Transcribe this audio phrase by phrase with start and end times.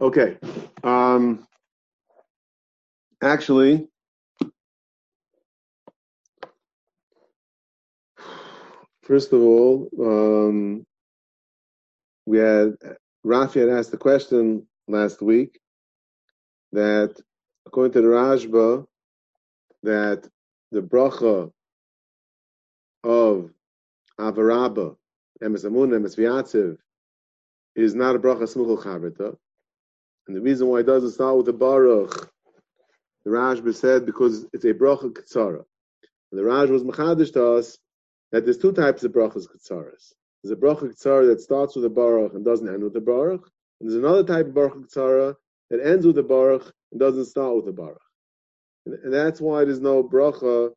[0.00, 0.36] Okay.
[0.82, 1.46] Um,
[3.22, 3.88] actually,
[9.02, 10.84] first of all, um,
[12.26, 12.74] we had
[13.24, 15.60] Rafi had asked the question last week
[16.72, 17.14] that
[17.66, 18.86] according to the Rashba,
[19.82, 20.28] that
[20.72, 21.50] the bracha
[23.04, 23.50] of
[24.18, 24.96] Avaraba,
[25.42, 26.76] Emes Amun, Emes
[27.74, 29.36] is not a bracha smuchel chavrita.
[30.26, 32.30] And the reason why it doesn't start with the baruch,
[33.24, 35.64] the Rashba said because it's a bracha katsara.
[36.30, 37.78] And the Raj was machadish to us
[38.30, 40.12] that there's two types of brachas katsaras.
[40.42, 43.48] There's a bracha katsara that starts with the baruch and doesn't end with the baruch.
[43.80, 45.34] And there's another type of bracha katsara
[45.70, 48.00] that ends with the baruch and doesn't start with the baruch.
[48.86, 50.70] And, and that's why there's no bracha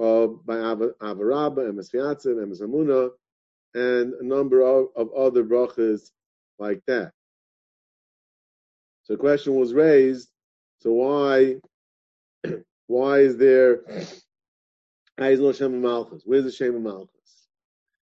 [0.00, 3.10] uh, by Avarabba, Emes Fiatziv, Emes Amuna,
[3.74, 6.10] and a number of, of other brachas
[6.58, 7.12] like that.
[9.08, 10.28] So the question was raised,
[10.80, 11.56] so why
[12.88, 13.80] why is there
[15.18, 16.22] is no Shem of Malchus?
[16.26, 17.48] Where's the Shem of Malchus?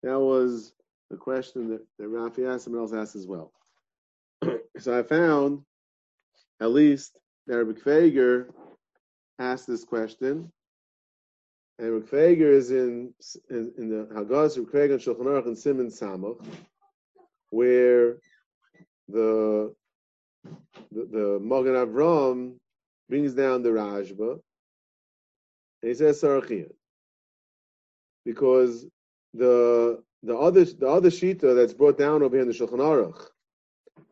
[0.04, 0.72] That was
[1.10, 3.52] the question that, that Rafi asked, someone else asked as well.
[4.78, 5.64] so I found
[6.62, 8.50] at least that Rabbi Kveger
[9.40, 10.52] asked this question,
[11.80, 13.16] and Rabbi is in,
[13.50, 16.46] in, in the Hagaz Rabbi Kveger and Shulchan Aruch and Simon Samach,
[17.50, 18.18] where
[19.08, 19.74] the
[20.92, 22.56] the, the Magen Avram
[23.10, 24.40] brings down the Rashba,
[25.82, 26.72] and he says Sarachian.
[28.26, 28.86] Because
[29.34, 33.28] the the other the other shita that's brought down over here in the Shulchan Aruch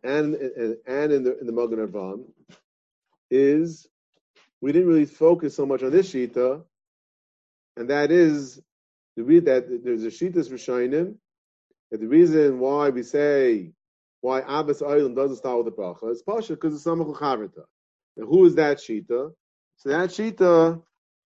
[0.04, 2.26] and and, and in the in the Magen Avram
[3.30, 3.88] is
[4.62, 6.64] we didn't really focus so much on this shita,
[7.78, 8.62] and that is
[9.16, 11.16] the read that there's a shitas rishonim
[11.92, 13.72] that the reason why we say
[14.22, 17.64] why Abbas Oilam doesn't start with the bracha is pasha because it's samach l'chavrita.
[18.18, 19.32] And who is that shita?
[19.78, 20.82] So that shita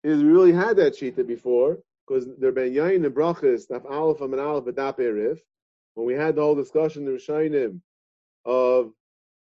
[0.03, 4.35] is really had that shita before because there been yain and brachas daf aleph and
[4.35, 5.39] aleph v'dap erif
[5.95, 7.81] when we had the whole discussion the rishonim
[8.45, 8.93] of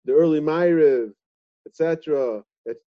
[0.05, 1.11] the early Ma'ariv,
[1.67, 2.43] etc.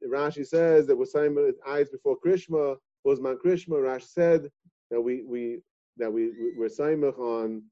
[0.07, 1.37] Rashi says that was saying
[1.67, 3.75] eyes before Krishma was man Krishma.
[3.75, 4.51] Rashi said
[4.91, 5.61] that we we
[5.97, 6.69] that we, we were
[7.19, 7.63] on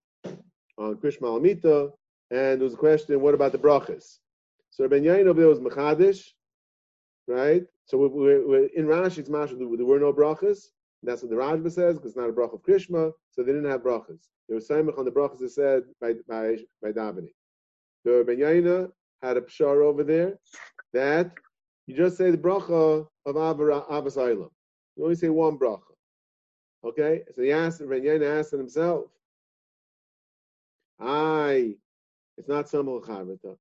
[0.78, 1.90] on Krishma Alamita,
[2.30, 4.18] and there was a question, what about the brachas?
[4.70, 6.28] So Ben Yain over there was Mechadish,
[7.26, 7.64] right?
[7.86, 10.68] So we, we, we, in Rashi, it's Masha, there were no brachas.
[11.02, 13.70] That's what the Rajba says, because it's not a brach of Krishma, so they didn't
[13.70, 14.26] have brachas.
[14.48, 17.28] There was Saimach on the brachas that said by by by davening.
[18.04, 18.90] Ben Yaina
[19.22, 20.38] had a pshar over there
[20.92, 21.32] that
[21.86, 24.50] you just say the bracha of Abbas Islam.
[24.96, 25.80] You only say one bracha.
[26.84, 27.22] Okay?
[27.34, 29.06] So he asked, Ben Yaina asked himself,
[31.00, 31.74] I,
[32.38, 33.56] it's not Samal Charvita.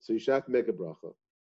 [0.00, 1.12] So you should make a bracha.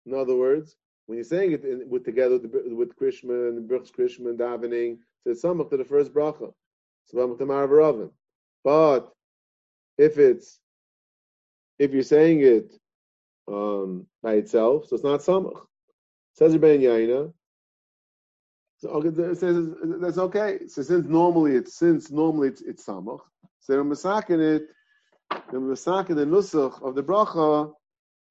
[0.07, 0.77] In other words,
[1.07, 4.99] when you're saying it in, with together with, with Krishma and Bruch's Krishma and davening,
[5.23, 6.53] so it's samach to the first bracha.
[8.65, 9.13] But
[9.99, 10.59] if it's
[11.79, 12.73] if you're saying it
[13.49, 15.61] um, by itself, so it's not samach.
[16.35, 17.33] Says Ben Yaina.
[18.79, 19.69] So okay, says
[20.01, 20.67] that's okay.
[20.69, 23.21] So since normally it's since normally it's, it's samach,
[23.61, 24.69] so they're masakin it,
[25.31, 27.73] they're masakin the nusach of the bracha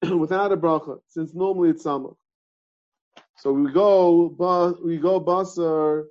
[0.18, 2.16] without a bracha, since normally it's samach.
[3.38, 4.34] So we go,
[4.84, 6.04] we go basar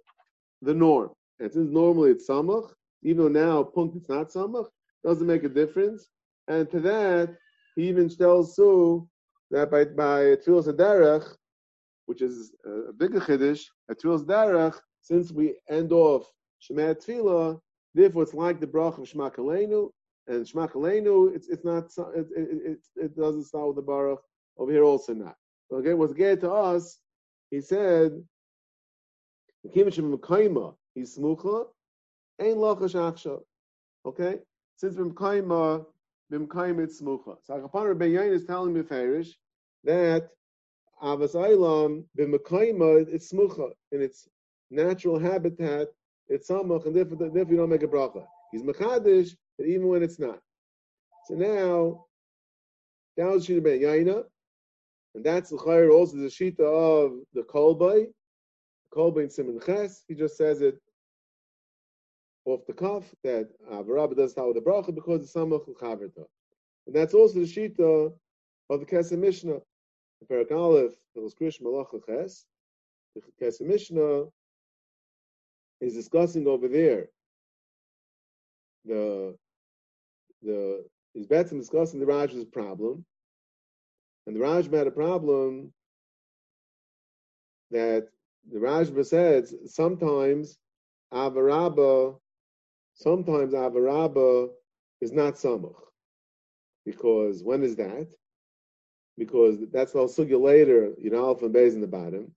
[0.62, 2.72] the norm, and since normally it's samach,
[3.04, 4.68] even though now punkt it's not samach,
[5.04, 6.10] doesn't make a difference.
[6.48, 7.36] And to that,
[7.76, 9.08] he even tells Sue
[9.52, 11.28] that by by Tfilas Derech,
[12.06, 16.26] which is a bigger chiddush, at Tfilas Derech, since we end off
[16.60, 17.60] Shema Tfilah,
[17.94, 19.90] therefore it's like the brach of Shema Kalenu,
[20.28, 24.22] and Shema it's it's not it, it, it, doesn't start with the baruch
[24.58, 25.36] over here also not.
[25.70, 27.00] So again, what's good to us,
[27.52, 28.12] he said,
[29.72, 31.66] he's smucha,
[32.40, 33.42] ain't lachash
[34.06, 34.40] Okay,
[34.76, 35.86] since b'mkaima
[36.32, 37.38] b'mkaim it's smucha.
[37.44, 39.34] So Akapan Rabbi Yain is telling me Farish
[39.84, 40.30] that
[41.04, 44.28] avas aylam b'mkaima it's smucha in its
[44.70, 45.88] natural habitat.
[46.28, 48.26] It's samach, and therefore, therefore you don't make a bracha.
[48.52, 50.40] He's mechadish, but even when it's not.
[51.28, 52.06] So now,
[53.18, 54.24] that was Shita Ben Yaina,
[55.16, 58.08] and that's the chayr also the shita of the kolbay,
[58.94, 60.04] kolbay in Simon Ches.
[60.08, 60.78] He just says it
[62.46, 66.26] off the cuff that Avarabba does with the bracha because it's samach chaverta.
[66.86, 68.14] And that's also the shita
[68.70, 69.60] of the Kesef Mishnah.
[70.22, 72.46] The Perak Aleph, it was Krish Malach Ches.
[73.16, 74.26] The Kesef Mishnah
[75.82, 77.08] is discussing over there
[78.86, 79.36] the
[80.42, 80.86] the
[81.16, 83.06] is Betzim discussing the Raj's problem.
[84.28, 85.72] And the Rajba had a problem
[87.72, 88.08] that
[88.52, 90.58] the Rajba says sometimes
[91.14, 92.18] Avaraba,
[92.96, 94.50] sometimes Avaraba
[95.02, 95.76] is not Samach.
[96.86, 98.08] Because when is that?
[99.18, 102.34] Because that's the sugya later, you know, Alpha and Beis in the bottom.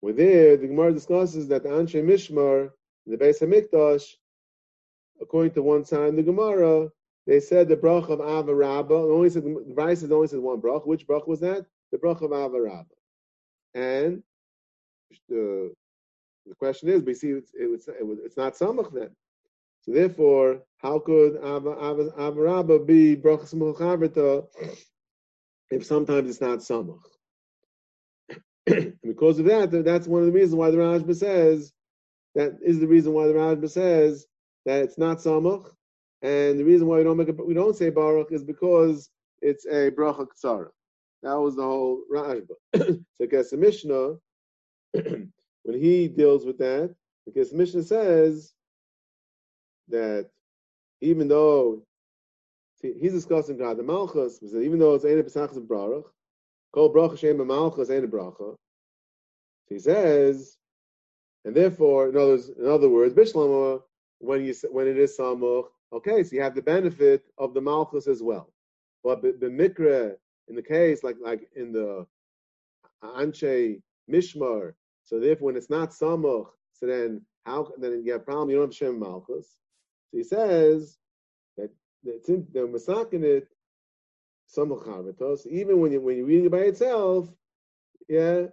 [0.00, 2.70] Where there, the Gemara discusses that the Anshe Mishmar,
[3.06, 4.04] the Beis HaMikdash,
[5.20, 6.90] according to one side in the Gemara,
[7.26, 8.90] they said the brach of Avarabba.
[8.90, 10.82] Only said the Vice only said one brach.
[10.84, 11.66] Which brach was that?
[11.92, 12.86] The brach of Avarabba.
[13.74, 14.22] And
[15.28, 15.72] the
[16.46, 19.10] the question is, we see it's, it's, it's not samach then.
[19.82, 24.46] So therefore, how could Avarabba be brachas muchavita
[25.70, 27.00] if sometimes it's not samach?
[29.02, 31.72] because of that, that's one of the reasons why the Rajba says
[32.34, 34.26] that is the reason why the Rajba says
[34.66, 35.68] that it's not samach,
[36.22, 39.10] and the reason why we don't make a, we don't say baruch is because
[39.40, 40.68] it's a bracha ksara.
[41.22, 42.54] That was the whole Rajba.
[42.74, 44.14] so, guess the Mishnah
[44.92, 46.94] when he deals with that,
[47.26, 48.52] because the Mishnah says
[49.88, 50.28] that
[51.00, 51.82] even though
[52.80, 56.12] see, he's discussing God the Malchus, even though it's Ein Pesachas of Baruch,
[56.72, 58.56] called Bracha Shem Malchus Ein Bracha,
[59.68, 60.56] he says,
[61.44, 63.14] and therefore, in other, in other words,
[64.18, 68.06] when you when it is Samuch, okay, so you have the benefit of the Malchus
[68.06, 68.52] as well.
[69.04, 70.14] But the, Mikra,
[70.48, 72.06] in the case, like like in the
[73.02, 73.80] Anche
[74.10, 74.74] Mishmar,
[75.04, 78.56] so therefore, when it's not Samuch, so then how then you have a problem, you
[78.56, 79.56] don't have Shem Malchus.
[80.10, 80.98] So he says
[81.56, 81.70] that
[82.04, 83.48] the they're masakin it
[84.56, 87.28] Samuch Haritos, even when you when you're reading it by itself,
[88.08, 88.46] yeah,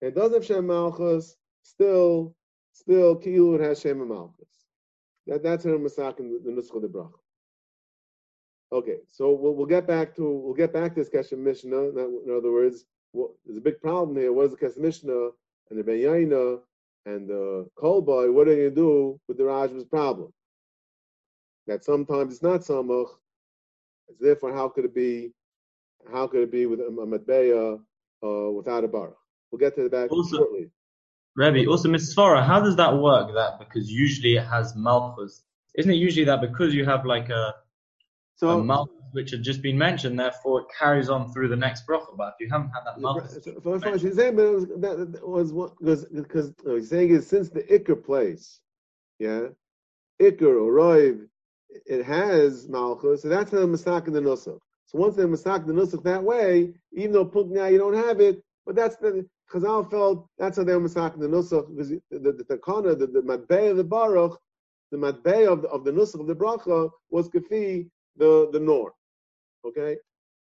[0.00, 2.34] it doesn't have Shem Malchus, still
[2.72, 4.53] still Kilu has Shem Malchus.
[5.26, 7.12] That that's her masakin the Nuskha de Brach.
[8.72, 11.90] Okay, so we'll, we'll get back to we'll get back to this Kesef Mishnah.
[11.90, 14.32] In other words, well, there's a big problem here.
[14.32, 15.30] What is the Kesef Mishnah?
[15.70, 16.60] and the Ben Yaina
[17.06, 20.32] and the Kolboy, what are you going to do with the Rajma's problem?
[21.66, 23.08] That sometimes it's not Samach.
[24.08, 25.32] It's therefore, how could it be?
[26.12, 27.80] How could it be with a, a Matbeya
[28.22, 29.16] uh, without a Baruch?
[29.50, 30.70] We'll get to the back also, shortly.
[31.36, 32.14] Rebbe, also Mrs.
[32.14, 33.34] Farah, how does that work?
[33.34, 35.42] That because usually it has Malchus.
[35.74, 37.54] Isn't it usually that because you have like a,
[38.36, 41.86] so, a Malchus which had just been mentioned, therefore it carries on through the next
[41.86, 42.16] bracha.
[42.16, 45.12] But if you haven't had that malchus, so, so, so she's saying, but was, that,
[45.12, 48.58] that was what because because no, he's saying is since the ikr place,
[49.20, 49.46] yeah,
[50.20, 51.28] ikr or roiv,
[51.86, 54.58] it has malchus, so that's the misak in the nusach.
[54.86, 58.42] So once they're misak the nusach that way, even though pugna you don't have it,
[58.66, 62.18] but that's the Chazal felt that's how they were misakin the nusach because the the,
[62.18, 64.38] the, the the, matbei of the baruch,
[64.90, 68.92] the matbei of the of the nusach of the bracha was kafi the the norm.
[69.66, 69.96] Okay,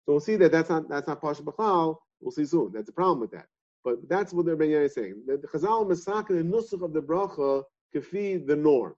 [0.05, 1.97] so we'll see that that's not that's not Pasha B'chal.
[2.21, 2.71] We'll see soon.
[2.73, 3.45] That's a problem with that.
[3.83, 5.15] But that's what the Ben is saying.
[5.25, 7.63] The Chazal Masakin the Nusach of the bracha
[7.95, 8.95] kafi the norm.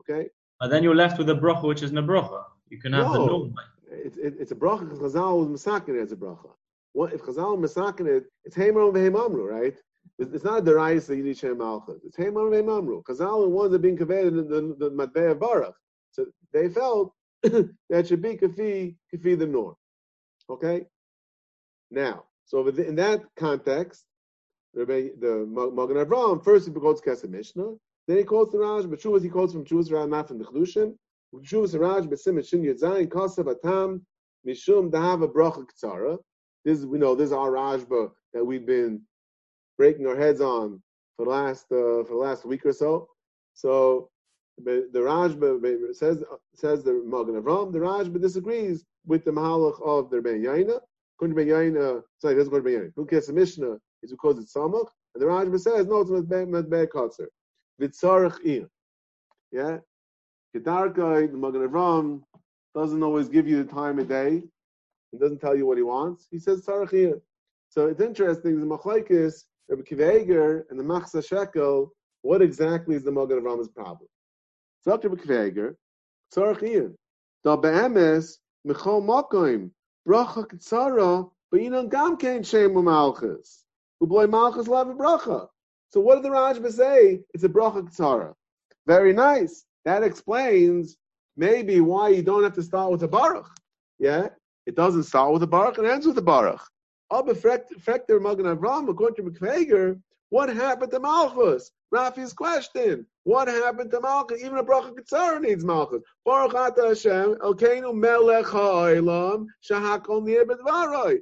[0.00, 0.28] Okay.
[0.60, 2.44] And then you're left with a bracha which is a bracha.
[2.68, 3.54] You can have no, the norm.
[3.90, 6.50] It's, it, it's a bracha because Chazal was Masakin as a bracha.
[6.98, 8.24] What if Chazal Masakin it?
[8.44, 9.76] It's and Amru, right?
[10.18, 12.00] It's, not a you need Shem Malchus.
[12.04, 13.04] It's Heimer and Amru.
[13.04, 15.76] Chazal and ones are being conveyed in the, the, the Matbei of Baruch.
[16.10, 19.76] So they felt that should be kafi kafi the norm.
[20.50, 20.86] Okay.
[21.92, 24.04] Now, so in that context,
[24.74, 27.74] Rabbi, the Magen Avraham first he quotes Kesef Mishnah,
[28.08, 30.44] then he quotes the Raj, but Shuvas he quotes from Shuvas Raj, not from the
[30.44, 30.96] Chlushin.
[31.32, 34.04] Shuvas Raj, Besim Shin Yudzayin Kasav Atam
[34.44, 36.18] Mishum Dahava Bracha Ktsara.
[36.68, 39.00] This is we know this is our Rajba that we've been
[39.78, 40.82] breaking our heads on
[41.16, 43.08] for the last uh, for the last week or so.
[43.54, 44.10] So
[44.62, 46.22] the Rajba says
[46.54, 47.72] says the Magen Avram.
[47.72, 50.78] The Rajba disagrees with the Mahalach of the Ben Yaina.
[51.18, 52.92] Ben Yaina.
[52.96, 56.86] Who cares the Mishnah is because it's Samach, and the Rajba says no, it's Medbei
[56.86, 57.28] Kotzer.
[57.80, 58.68] Vitzarach Ir.
[59.52, 59.78] Yeah,
[60.54, 62.20] Kedarkai, the Magen Avram
[62.74, 64.42] doesn't always give you the time of day.
[65.12, 66.26] He doesn't tell you what he wants.
[66.30, 67.20] He says Tzarach Ir.
[67.68, 68.60] So it's interesting.
[68.60, 71.92] The Machlaikis, Rabbi Kiveger, and the Machsa Shekel.
[72.22, 74.08] What exactly is the Magen Avram's problem?
[74.84, 75.10] Dr.
[75.10, 75.74] Bekveger,
[76.34, 76.96] Tzarech Ian.
[77.44, 79.70] Da be'emes, Michol Makoim,
[80.06, 83.64] Bracha Ktsara, Ba'inan Gam Kein Shem Malchus.
[84.02, 85.48] Uboy Malchus a bracha.
[85.90, 87.20] So what did the Rajba say?
[87.34, 88.34] It's a bracha Ktsara.
[88.86, 89.64] Very nice.
[89.84, 90.96] That explains
[91.36, 93.48] maybe why you don't have to start with a baruch.
[93.98, 94.28] Yeah?
[94.68, 96.60] It doesn't start with a baruch, it ends with a baruch.
[97.10, 99.98] Oh, Aber Frekter Magen Avram, according to McFager,
[100.28, 101.70] what happened to Malchus?
[101.90, 103.06] Rafi's question.
[103.24, 104.42] What happened to Malchus?
[104.44, 106.02] Even a bracha Ketzara needs Malchus.
[106.26, 111.20] Baruch Ata Hashem, Elkeinu melech ha'olam, shahakol nir b'dvaroi.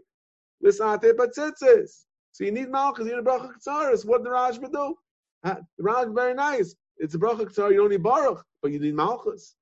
[0.61, 2.07] L'sate batzitzis.
[2.33, 4.05] So you need Malchus, you need a bracha Ketzaris.
[4.05, 4.97] What did the Rashba do?
[5.45, 6.75] The Rashba very nice.
[6.97, 9.55] It's a bracha Ketzara, you don't need Baruch, but you need Malchus.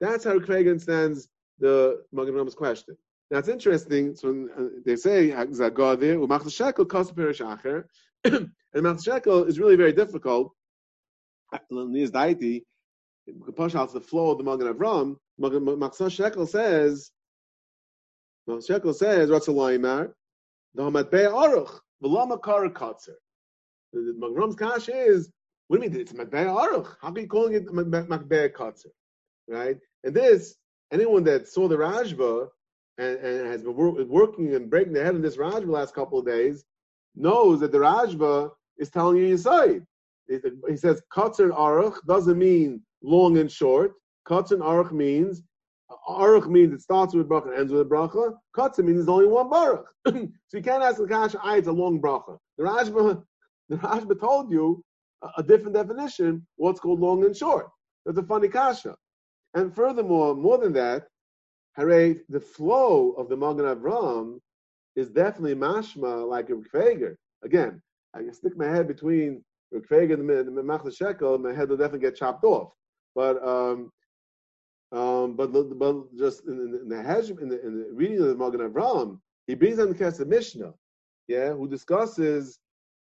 [0.00, 2.96] That's how Craig stands the Magen Avram's question.
[3.30, 4.16] It's interesting.
[4.16, 7.84] So uh, they say Zagadir u'machzor shekel kost perish acher,
[8.24, 10.52] and machzor shekel is really very difficult.
[11.70, 12.62] Nias daiti,
[13.54, 15.16] push out the flow of the Magen Avram.
[15.40, 17.10] Machzor shekel says,
[18.48, 20.12] Machzor shekel says, Ratzalaymar,
[20.74, 23.16] the Hamatbei Aruch, v'lama kar katzer.
[23.92, 25.30] The Magen Avram's kash is,
[25.68, 26.00] what do you mean?
[26.00, 26.96] It's Matbei Aruch.
[27.02, 28.90] How are you calling it Matbei Katzer?
[29.46, 29.76] Right?
[30.02, 30.56] And this,
[30.90, 32.48] anyone that saw the Rashba
[32.98, 35.94] and, and has been wor- working and breaking the head in this Rajba the last
[35.94, 36.64] couple of days
[37.14, 39.84] knows that the Rajba is telling you side.
[40.28, 43.92] He says Katzer and Aruch doesn't mean long and short.
[44.28, 45.42] Katzer and Aruch means
[46.08, 48.34] Aruch means it starts with bracha and ends with a bracha.
[48.54, 49.86] Katzer means there's only one baruch.
[50.06, 52.36] so you can't ask the kasha, ah, it's a long bracha.
[52.58, 53.22] The Rajba,
[53.68, 54.84] the Rajba told you
[55.22, 57.68] a, a different definition, what's called long and short.
[58.04, 58.96] That's a funny kasha.
[59.54, 61.04] And furthermore, more than that,
[61.76, 64.40] The flow of the Magen Avram
[64.96, 67.14] is definitely mashma like a Kveger.
[67.44, 67.80] Again,
[68.14, 72.00] I can stick my head between Kveger and the, Machla Shekel, my head will definitely
[72.00, 72.72] get chopped off.
[73.14, 73.92] But um,
[74.90, 78.26] um, but, but just in, in, in the Hajj, in the, in the reading of
[78.28, 80.72] the Magen Avram, he brings on the Kesef Mishnah,
[81.26, 82.58] yeah, who discusses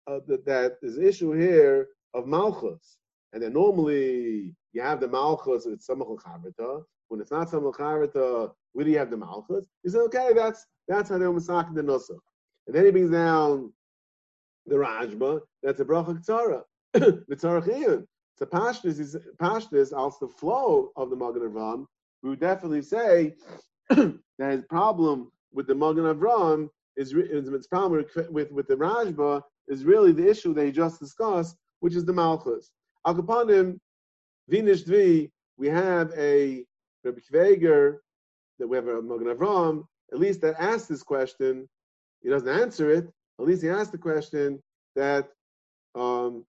[0.06, 2.96] uh, that, that this issue here of Malchus,
[3.32, 8.52] and then normally you have the Malchus, it's Samachal Chavita, when it's not some Chavita,
[8.72, 9.66] where do you have the Malchus?
[9.82, 12.18] He said, okay, that's that's how they're Masak the Nusach.
[12.66, 13.72] And then he brings down
[14.66, 18.04] the Rajba, that's a Bracha Ktara, the Tzarachiyun.
[18.36, 21.86] So Pashtus is Pashtus, also the flow of the Magen Avram,
[22.22, 23.34] we would definitely say
[23.90, 29.42] that his problem with the Magen Avram is, is its problem with, with the Rajba
[29.68, 32.70] is really the issue that he just discussed, which is the Malchus.
[33.06, 33.78] Al Kapanim,
[34.48, 36.64] Vinish Dvi, we have a
[37.04, 37.96] Rabbi Kveger
[38.58, 41.68] that we have a Magen Avram, at least that asked this question,
[42.22, 43.06] he doesn't answer it.
[43.38, 44.62] At least he asked the question
[44.94, 45.28] that
[45.94, 46.44] um,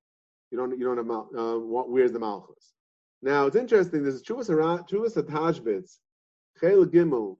[0.51, 2.73] you don't you don't have uh, what, where's the Malchus.
[3.21, 4.03] Now it's interesting.
[4.03, 4.49] There's Chuvas
[4.87, 5.97] Chuvas Atashbitz,
[6.59, 7.37] Chel Gimel,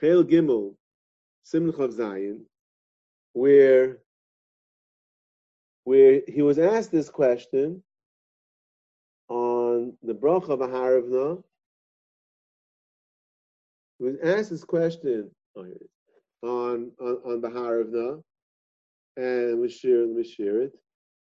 [0.00, 0.74] Chel Gimel,
[1.44, 2.40] Simon Chav Zayin,
[3.32, 3.98] where
[5.84, 7.82] where he was asked this question
[9.28, 9.61] on
[10.02, 11.42] the bracha of Aharavna
[13.98, 15.66] was asked this question oh,
[16.42, 18.22] on, on, on Baharavna,
[19.16, 20.72] and we share, let me share it.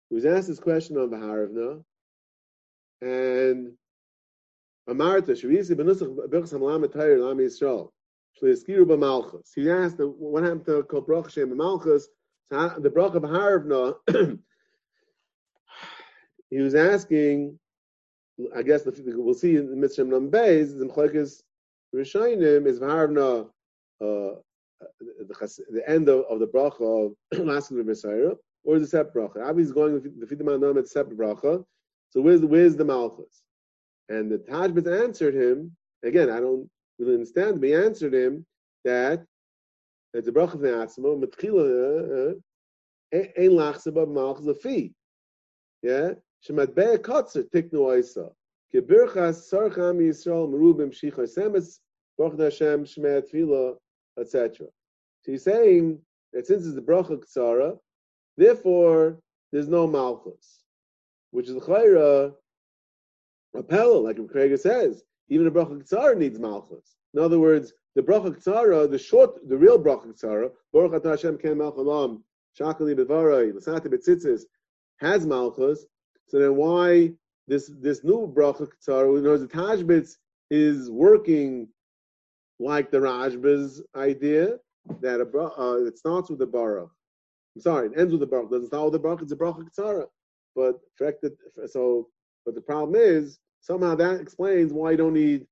[0.10, 1.84] He was asked this question on Baharavna,
[3.02, 3.74] and
[4.90, 7.92] Amarta, Shavisi Benusach Birchas Hamalam Atayr Lam Yisrael.
[8.42, 9.52] Shleiskiru B'Malchus.
[9.56, 12.08] He asked what happened to Kol Brach Shem Malchus.
[12.52, 13.96] Uh, the Brach of Haravna,
[16.50, 17.58] he was asking,
[18.56, 21.42] I guess the, we'll see in the Mitzvah Nam Beis, the Mchoikis
[21.96, 23.50] Rishonim is Vaharvna,
[24.02, 24.36] uh,
[25.00, 28.32] the, the end of, of the bracha of the Messiah,
[28.64, 29.48] or it separate bracha?
[29.48, 31.64] Abi is going the Fidaman Nam it's separate bracha.
[32.10, 33.44] So where's the where's the Malchus?
[34.10, 35.76] And the Tajbet answered him.
[36.04, 36.68] Again, I don't
[36.98, 38.46] really understand, but he answered him
[38.84, 39.24] that
[40.14, 42.42] it's a bracha of the Atzma, Matchila,
[43.14, 44.94] Ein Malchus a fee.
[45.84, 46.14] Yeah?
[46.48, 48.32] Shemat Be'er Kotzer, Tiknu Oisa.
[48.74, 51.80] Kebirchas Sarcham Yisrael Merubim Shicha Semes
[52.18, 53.76] Baruch Hashem Shmei
[54.20, 54.68] etc.
[55.24, 56.00] So he's saying
[56.34, 57.78] that since it's the bracha ksara,
[58.38, 59.20] therefore
[59.52, 60.64] there's no malchus,
[61.32, 62.34] which is chayra
[63.54, 65.04] a pella, like Craig says.
[65.30, 66.96] Even a bracha ksara needs malchus.
[67.14, 71.58] In other words, the bracha ksara, the short, the real bracha ksara, Baruch Hashem Ken
[71.58, 72.22] Malchalam
[72.60, 74.44] Shakali Bevarai Lasati Betzitzis
[74.98, 75.86] has malchus.
[76.28, 77.12] So then why
[77.48, 80.18] this this new bracha tzara, we know the Tajbitz
[80.50, 81.68] is working
[82.60, 84.58] like the Rajba's idea
[85.02, 86.92] that a uh, it starts with the baruch.
[87.56, 88.52] I'm sorry, it ends with the baruch.
[88.52, 89.22] It doesn't start with the baruch.
[89.22, 90.06] It's a bracha tzara.
[90.56, 90.80] But
[91.68, 92.10] so,
[92.46, 95.46] but the problem is somehow that explains why you don't need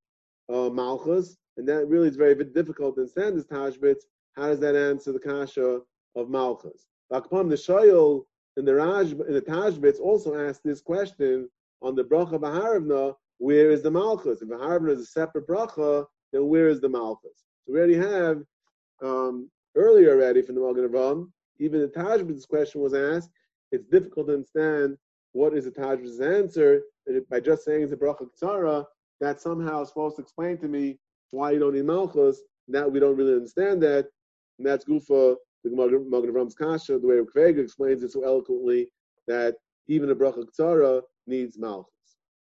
[0.49, 4.03] uh, malchus, and that really is very difficult to understand this Tajbitz.
[4.35, 5.81] How does that answer the kasha
[6.15, 6.85] of malchus?
[7.09, 8.25] The Shoyal
[8.59, 11.49] in the Raj the Tajbitz also asked this question
[11.81, 14.41] on the bracha Baharavna, where is the Malchus?
[14.41, 17.45] If Baharavna is a separate bracha, then where is the Malchus?
[17.65, 18.43] So we already have
[19.01, 21.31] um, earlier already from the Magen Avraham.
[21.59, 23.29] Even the Tajbid's question was asked.
[23.71, 24.97] It's difficult to understand
[25.31, 26.81] what is the Tajbid's answer
[27.29, 28.85] by just saying it's a bracha tzara.
[29.21, 30.97] That somehow is supposed to explain to me
[31.31, 32.41] why you don't need malchus.
[32.67, 34.07] Now we don't really understand that,
[34.57, 36.99] and that's Gufa the Magen Avram's kasha.
[36.99, 38.89] The way Kvega explains it so eloquently
[39.27, 39.55] that
[39.87, 41.93] even a bracha tzara needs malchus.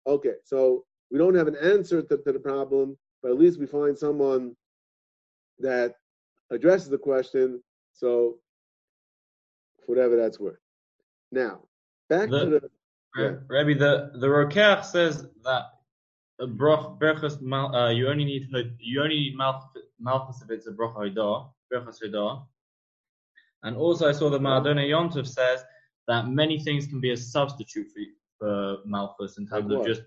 [0.08, 3.66] Okay, so we don't have an answer to, to the problem, but at least we
[3.66, 4.56] find someone
[5.60, 5.96] that
[6.52, 7.62] addresses the question.
[7.94, 8.38] So,
[9.86, 10.58] whatever that's worth.
[11.32, 11.62] Now,
[12.10, 12.70] back the, to the.
[13.16, 13.36] Yeah.
[13.48, 15.66] Rabbi, the the Rokach says that
[16.40, 18.48] a broch berachas uh, you only need
[18.80, 19.36] you only need
[20.00, 22.46] malchus if it's a broch berachas haidah.
[23.64, 25.64] And also, I saw that Ma'adonai Yontov says
[26.08, 28.04] that many things can be a substitute for,
[28.40, 30.02] for malchus in terms like of just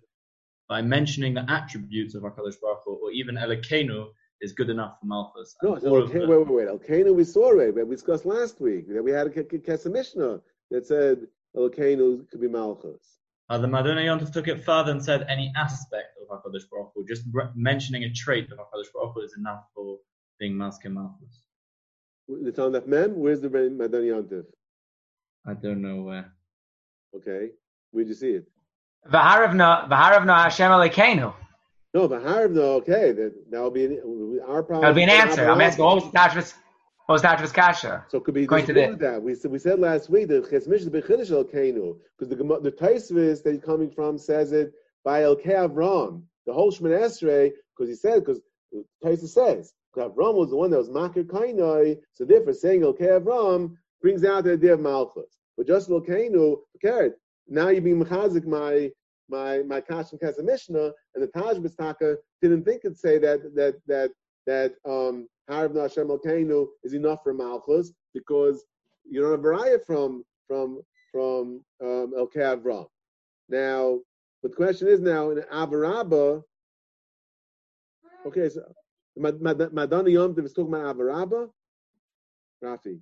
[0.68, 4.08] by mentioning the attributes of Hakadosh Baruch Hu, or even Elokeinu
[4.40, 5.56] is good enough for Malchus.
[5.62, 6.68] No, so wait, wait, wait, wait.
[6.68, 7.70] Elokeinu we saw already.
[7.70, 12.48] We discussed last week that we had a Kesef Mishnah that said Elokeinu could be
[12.48, 13.18] Malchus.
[13.48, 17.06] Uh, the Madonna Yontov took it further and said any aspect of Hakadosh Baruch Hu,
[17.06, 19.98] just re- mentioning a trait of Hakadosh Baruch Hu is enough for
[20.40, 21.45] being Maskim Malchus.
[22.28, 24.46] The time that mem, where's the Madonna Yontov?
[25.46, 26.32] I don't know where.
[27.14, 27.50] Okay,
[27.92, 28.46] where'd you see it?
[29.08, 31.32] V'haravna, v'haravna Hashem Elokeinu.
[31.94, 32.58] No, v'haravna.
[32.80, 34.82] Okay, that that'll be an, our problem.
[34.82, 35.48] That'll be an answer.
[35.48, 36.54] I'm asking what was the Tashvis,
[37.06, 38.04] what was Tashvis Kasha?
[38.08, 39.22] So it could be going to that.
[39.22, 43.44] We said we said last week that Chesmish is bechiddush Elokeinu because the the Taisvis
[43.44, 44.72] that he's coming from says it
[45.04, 46.22] by Elkei Avram.
[46.46, 48.40] The whole Shemon Esrei because he said because
[49.04, 53.76] Taisvis says Avram was the one that was Makir Kainoi, so therefore saying Elkei Avram
[54.02, 55.38] brings out the idea of Malchus.
[55.56, 57.14] But just Elokeinu, okay,
[57.48, 58.90] now you're being mechazik my
[59.28, 63.54] my my kash and Kesef Mishnah, and the Taj Bistaka didn't think it'd say that
[63.54, 64.10] that that
[64.46, 68.64] that um Harav Nashem Elkeinu is enough for Malchus because
[69.08, 72.86] you don't have variety from from from um, El Avram.
[73.48, 74.00] Now,
[74.42, 76.42] but the question is now in Avaraba.
[78.26, 78.62] Okay, so
[79.16, 81.48] Madonna Yom Tov is talking about Avarabba.
[82.62, 83.00] Rafi.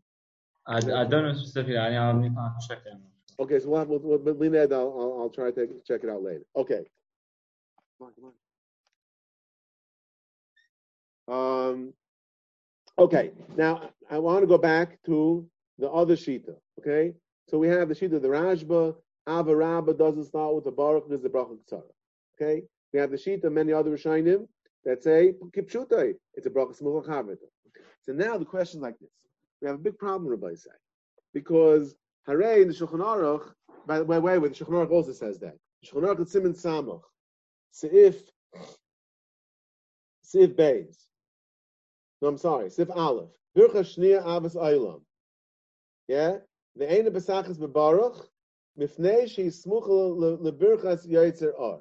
[0.66, 1.76] I, I don't know specifically.
[1.76, 3.00] I, I'll need to check in.
[3.38, 4.72] Okay, so we'll, have, we'll, we'll leave that.
[4.72, 6.44] I'll, I'll, I'll try to check it out later.
[6.56, 6.84] Okay.
[7.98, 8.32] Come on, come on.
[11.26, 11.92] Um,
[12.98, 15.46] okay, now I want to go back to
[15.78, 16.54] the other Shita.
[16.80, 17.14] Okay,
[17.48, 18.94] so we have the Shita, the Rashba,
[19.28, 21.82] Avarabba doesn't start with the Baruch, there's the Baruch Tzara.
[22.38, 24.46] Okay, we have the Shita, many other Rishainim
[24.84, 27.06] that a Kipshutai, it's a Baruch Smuch
[28.02, 29.10] So now the question is like this:
[29.60, 30.70] We have a big problem, Rabbi say,
[31.32, 33.52] because Hare in the Shulchan Aruch,
[33.86, 35.56] by the way, way, the Shulchan Aruch also says that.
[35.82, 37.02] The Shulchan Aruch Simon Samach,
[37.72, 38.16] Seif,
[40.24, 40.96] Seif Beis.
[42.22, 43.30] No, I'm sorry, Seif Aleph.
[43.56, 45.02] Bircha Shnia Avos Eilam.
[46.08, 46.38] Yeah?
[46.76, 48.26] The Eine Besachas Bebaruch,
[48.78, 51.80] Mifnei Shi Smuch Lebirchas Yaitzer Ar.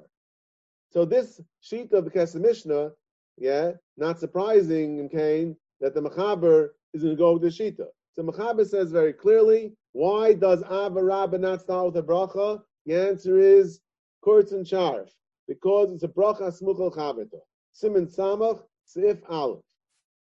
[0.94, 2.92] So this sheet of the Kesef Mishnah,
[3.36, 7.86] yeah, not surprising in Cain that the Mechaber is going to go with the Shita.
[8.12, 12.62] So Mechaber says very clearly, why does Avarabba not start with a bracha?
[12.86, 13.80] The answer is
[14.24, 15.10] Kurtz and Sharf,
[15.48, 17.40] because it's a bracha smuchal chavita.
[17.72, 19.64] Simon Samach, Sif Aleph.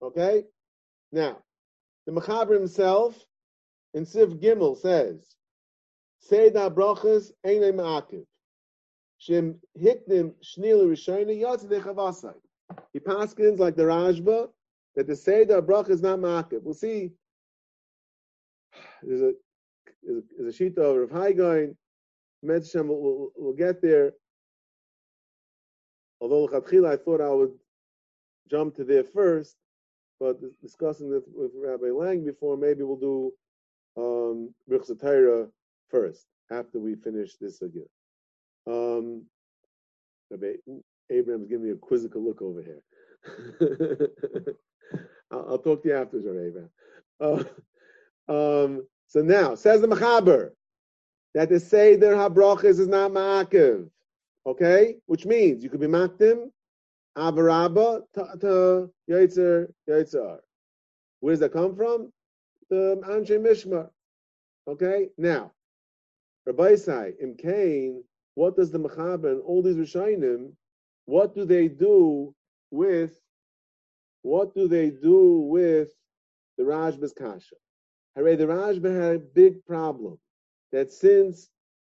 [0.03, 0.43] Okay?
[1.12, 1.39] Now,
[2.05, 3.17] the Mechaber himself
[3.95, 5.36] in Sif Gimel says,
[6.19, 8.25] Say da brachas eine ma'akiv.
[9.19, 12.34] Shem hiknim shnil rishayna.
[12.93, 14.49] He paskins like the Rashba
[14.95, 16.63] that the Seder bracha is not ma'akiv.
[16.63, 17.12] We'll see
[19.03, 19.34] there's a
[20.03, 21.75] there's a sheet of Rav Haigain.
[22.45, 24.13] Metzshem will will we'll get there.
[26.21, 27.53] Although I thought I would
[28.49, 29.55] jump to there first,
[30.19, 33.34] but discussing this with Rabbi Lang before, maybe we'll do
[33.97, 34.53] um,
[35.89, 37.86] first after we finish this again.
[38.67, 39.26] Um,
[41.12, 42.82] Abraham's giving me a quizzical look over here.
[45.32, 46.69] I'll, I'll, talk to you after, Rabbi Abraham.
[47.19, 47.43] Uh,
[48.63, 50.52] um, so now, says the Mechaber,
[51.34, 53.89] that the Seder HaBrachas is not Ma'akiv.
[54.45, 54.98] Okay?
[55.06, 56.50] Which means you could be Makdim,
[57.17, 60.39] Avarabba, to Yaitzer, Yaitzer.
[61.19, 62.12] Where does that come from?
[62.69, 63.89] The Anshe Mishmar.
[64.67, 65.10] Okay?
[65.17, 65.52] Now,
[66.45, 68.04] Rabbi Sai, in Cain,
[68.36, 70.52] what does the Mechaber and all these Rishainim,
[71.06, 72.34] what do they do
[72.72, 73.20] with,
[74.22, 75.89] what do they do with
[76.58, 77.56] the Rashba's Kasha?
[78.15, 80.18] Hooray, the Rashba had a big problem
[80.72, 81.50] that since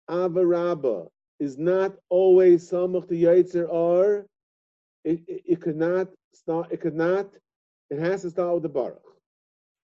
[0.09, 1.07] Avarabba
[1.39, 4.25] is not always Samach to Yaitzer Ar,
[5.03, 7.27] it, it, it, could not start, it could not,
[7.89, 9.01] it has to start with the Baruch.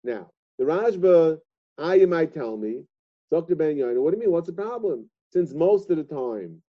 [0.04, 1.38] Now, the Rashba,
[1.78, 2.84] I you might tell me,
[3.30, 3.54] Dr.
[3.54, 4.32] Ben Yaina, what do you mean?
[4.32, 5.08] What's the problem?
[5.30, 6.62] Since most of the time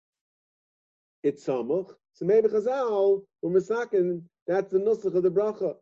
[1.22, 5.74] it's Samuch, so maybe Chazal or Masakin, that's the Nusach of the Bracha.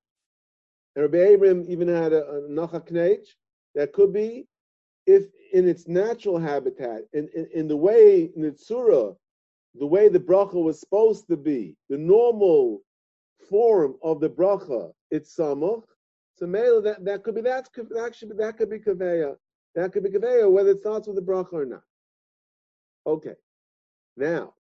[0.95, 3.25] And Rabbi Abraham even had a, a Nacha Knech
[3.75, 4.47] that could be
[5.07, 10.63] if in its natural habitat, in, in, in the way, in the way the bracha
[10.63, 12.83] was supposed to be, the normal
[13.49, 15.85] form of the bracha, it's samuch.
[16.37, 19.35] So male, that, that could be that that should that could be kaveya.
[19.75, 21.83] That could be kaveya, whether it starts with the bracha or not.
[23.09, 23.35] Okay.
[24.19, 24.53] Now,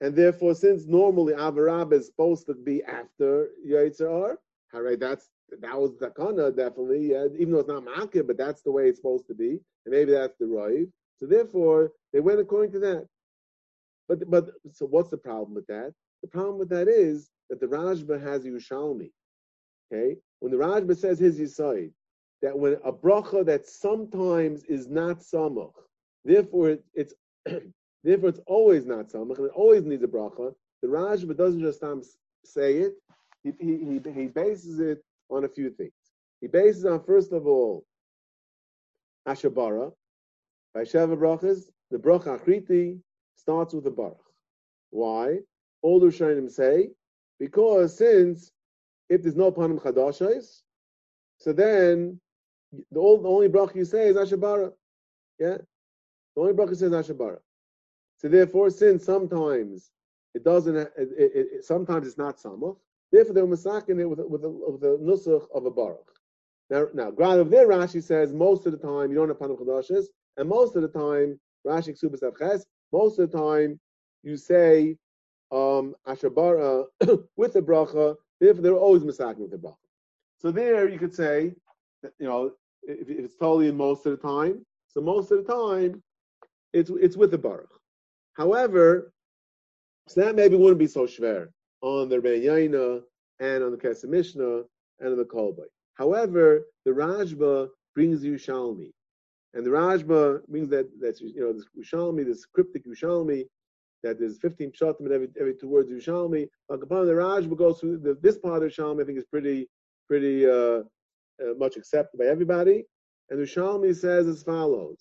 [0.00, 4.36] and therefore, since normally Avarab is supposed to be after Yitzhar,
[4.74, 8.62] right, that's that was the kana definitely, yeah, even though it's not makir, but that's
[8.62, 10.88] the way it's supposed to be, and maybe that's the right.
[11.18, 13.06] So therefore, they went according to that.
[14.08, 15.94] But but so what's the problem with that?
[16.22, 19.12] The problem with that is that the Rashba has Yushalmi.
[19.92, 21.92] Okay, when the Rashba says his Yisoid,
[22.42, 25.72] that when a bracha that sometimes is not samach,
[26.24, 27.14] therefore it, it's
[28.04, 30.54] therefore it's always not samach and it always needs a bracha.
[30.82, 32.02] The Rashba doesn't just um,
[32.44, 32.94] say it;
[33.42, 35.92] he, he, he, bases it on a few things.
[36.40, 37.84] He bases on first of all
[39.26, 39.92] Ashabara
[40.74, 41.70] by Sheva brachas.
[41.90, 42.98] The bracha Achriti
[43.36, 44.18] starts with a baruch.
[44.90, 45.38] Why?
[45.82, 46.90] All the Rishonim say
[47.38, 48.50] because since
[49.08, 50.62] if there's no panim chadashos,
[51.38, 52.20] so then
[52.90, 54.72] the, old, the only bracha you say is ashabara.
[55.38, 55.58] Yeah,
[56.34, 57.38] the only bracha says ashabara.
[58.18, 59.90] So therefore, since sometimes
[60.34, 62.76] it doesn't, it, it, it, sometimes it's not samach.
[63.12, 64.44] Therefore, they're masaking it with with
[64.82, 66.10] a nusach of a baruch.
[66.70, 70.06] Now, now, of there, Rashi says most of the time you don't have panim chadashos,
[70.36, 72.64] and most of the time Rashi ksubas avches.
[72.92, 73.78] Most of the time
[74.22, 74.96] you say
[75.52, 76.84] um, Ashabara
[77.36, 79.76] with the bracha, therefore they're always masakin with the bracha.
[80.38, 81.54] So there you could say,
[82.02, 85.44] that, you know, if, if, it's totally in most of the time, so most of
[85.44, 86.02] the time
[86.74, 87.70] it's it's with the baruch.
[88.34, 89.12] However,
[90.08, 91.48] so that maybe wouldn't be so schwer
[91.80, 93.00] on the Yaina
[93.40, 94.62] and on the Kesef Mishnah
[95.00, 95.68] and on the Kolbay.
[95.94, 98.90] However, the Rashba brings you Shalmi.
[99.54, 103.44] And the Rashba brings that that's you know this Ushalmi, this cryptic Ushalmi,
[104.02, 106.48] that there's 15 pshatim in every every two words Yerushalmi.
[106.68, 109.68] Like upon the Rashba goes through the, this part of Yerushalmi, I think is pretty
[110.08, 110.80] pretty uh,
[111.40, 112.84] uh, much accepted by everybody.
[113.30, 114.98] And the Yerushalmi says as follows: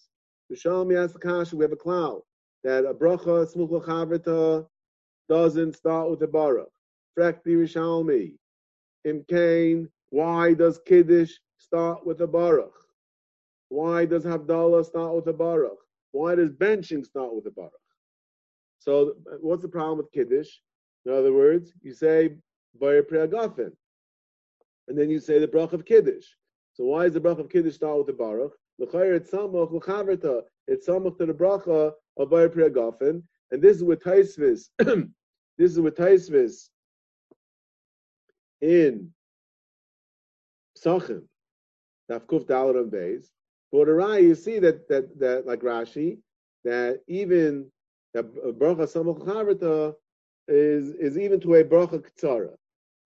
[0.54, 2.22] Yerushalmi asks the kasha, we have a cloud
[2.63, 4.66] that a bracha smuch chavita
[5.30, 6.72] doesn't start with a baruch.
[7.18, 8.34] Frekti Yerushalmi.
[9.06, 12.74] Im Kain, why does Kiddush start with a baruch?
[13.70, 15.80] Why does Havdalah start with a baruch?
[16.12, 17.72] Why does benching start with a baruch?
[18.80, 20.50] So what's the problem with Kiddush?
[21.06, 22.36] In other words, you say
[22.80, 23.06] Bayer
[24.88, 26.26] and then you say the Brach of Kiddush.
[26.74, 28.54] So why is the Brach of Kiddush start with the Baruch?
[28.79, 30.41] It's Samach l'chaverta.
[30.67, 34.69] It's Samach to the Bracha of Bayer Priagafen, and this is with Taisvis.
[34.79, 36.69] this is with Taisvis
[38.62, 39.12] in
[40.77, 41.23] Psachim,
[42.12, 43.25] Nafkuf Dalar and Beis.
[43.71, 46.19] For the Rai, you see that that that like Rashi,
[46.63, 47.69] that even
[48.13, 49.93] that bracha samach charita
[50.47, 52.55] is is even to a bracha ktsara.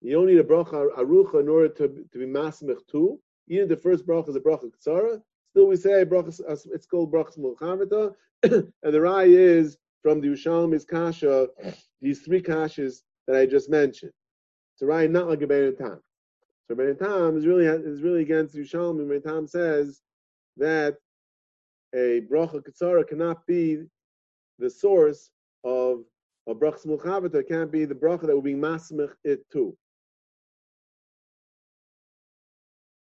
[0.00, 3.18] You don't need a bracha arucha in order to, to be masmich too.
[3.48, 5.20] Even the first bracha is a bracha ktsara.
[5.50, 6.02] Still, we say.
[6.02, 6.22] Uh,
[6.72, 11.48] it's called bracha samach charita, and the rai is from the Yerushalmi's kasha.
[12.00, 14.12] These three kashas that I just mentioned.
[14.74, 15.74] It's a rai not like a ben.
[15.78, 16.88] So ben
[17.36, 19.08] is really is really against Yerushalmi.
[19.08, 20.02] Ben tam says
[20.56, 20.96] that
[21.94, 23.84] a bracha ktsara cannot be
[24.58, 25.30] the source
[25.64, 26.04] of
[26.46, 29.76] a brachas mulchavita it can't be the bracha that will be masmich it too.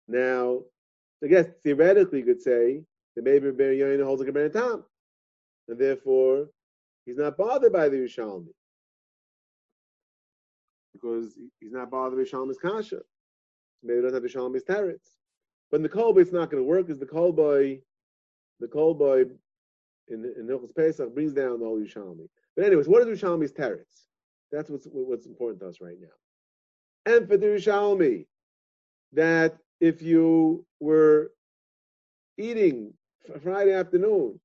[0.07, 0.61] Now,
[1.23, 2.81] I guess theoretically you could say
[3.15, 4.83] that maybe Ben Yaina holds like a Ben Tam,
[5.67, 6.47] and therefore
[7.05, 8.53] he's not bothered by the Yerushalmi
[10.93, 12.99] because he's not bothered by Yerushalmi's kasha.
[13.83, 15.15] Maybe he doesn't have Yerushalmi's teretz.
[15.71, 17.81] But in the kolboy, it's not going to work because the kolboy,
[18.59, 19.29] the kolboy
[20.07, 22.27] in in Hilchos Pesach brings down the whole Yerushalmi.
[22.55, 24.07] But anyways, what is Yerushalmi's teretz?
[24.51, 27.13] That's what's what's important to us right now.
[27.13, 28.25] And for the Yerushalmi,
[29.13, 31.31] that if you were
[32.37, 32.93] eating
[33.43, 34.39] Friday afternoon,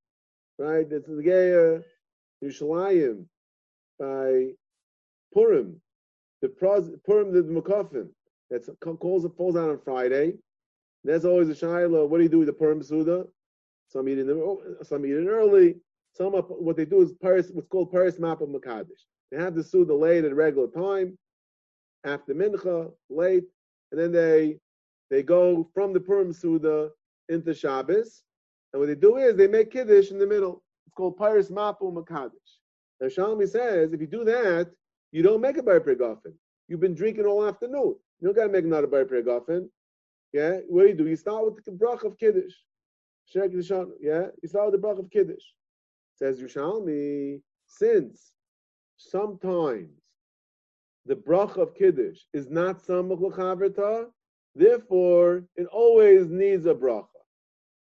[0.58, 0.88] right?
[0.88, 1.82] That's the Geya
[2.42, 3.24] Yerushalayim
[3.98, 4.52] by
[5.32, 5.80] Purim,
[6.42, 8.08] the pros, Purim the Makafim.
[8.50, 8.66] That
[9.00, 10.34] calls falls out on Friday.
[11.02, 12.08] There's always a shaila.
[12.08, 13.24] What do you do with the Purim Suda?
[13.88, 15.76] Some eat it, oh, some eat it early.
[16.12, 19.06] Some what they do is Paris, what's called Paris Map of Makadish.
[19.30, 21.18] They have the Suda late at a regular time,
[22.04, 23.44] after Mincha, late,
[23.90, 24.58] and then they
[25.10, 26.90] they go from the Purim Suda
[27.28, 28.22] into Shabbos,
[28.72, 30.62] and what they do is they make Kiddush in the middle.
[30.86, 32.58] It's called Paris Mapu Makadish.
[33.00, 34.70] Now Shalmi says, if you do that,
[35.12, 36.34] you don't make a Bar Pregofen.
[36.68, 37.94] You've been drinking all afternoon.
[38.20, 39.68] You don't got to make another Bar Pregofen.
[40.32, 41.06] Yeah, what do you do?
[41.06, 42.52] You start with the brach of Kiddush.
[43.32, 45.44] Yeah, you start with the brach of Kiddush.
[46.16, 48.32] Says Yerushalmi, since
[48.96, 49.90] sometimes
[51.06, 54.06] the brach of Kiddush is not samach l'chaverta,
[54.54, 57.06] therefore it always needs a bracha.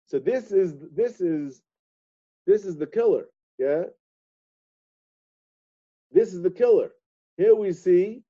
[0.07, 1.61] So this is this is
[2.45, 3.25] this is the killer.
[3.57, 3.83] Yeah,
[6.11, 6.91] this is the killer.
[7.37, 8.21] Here we see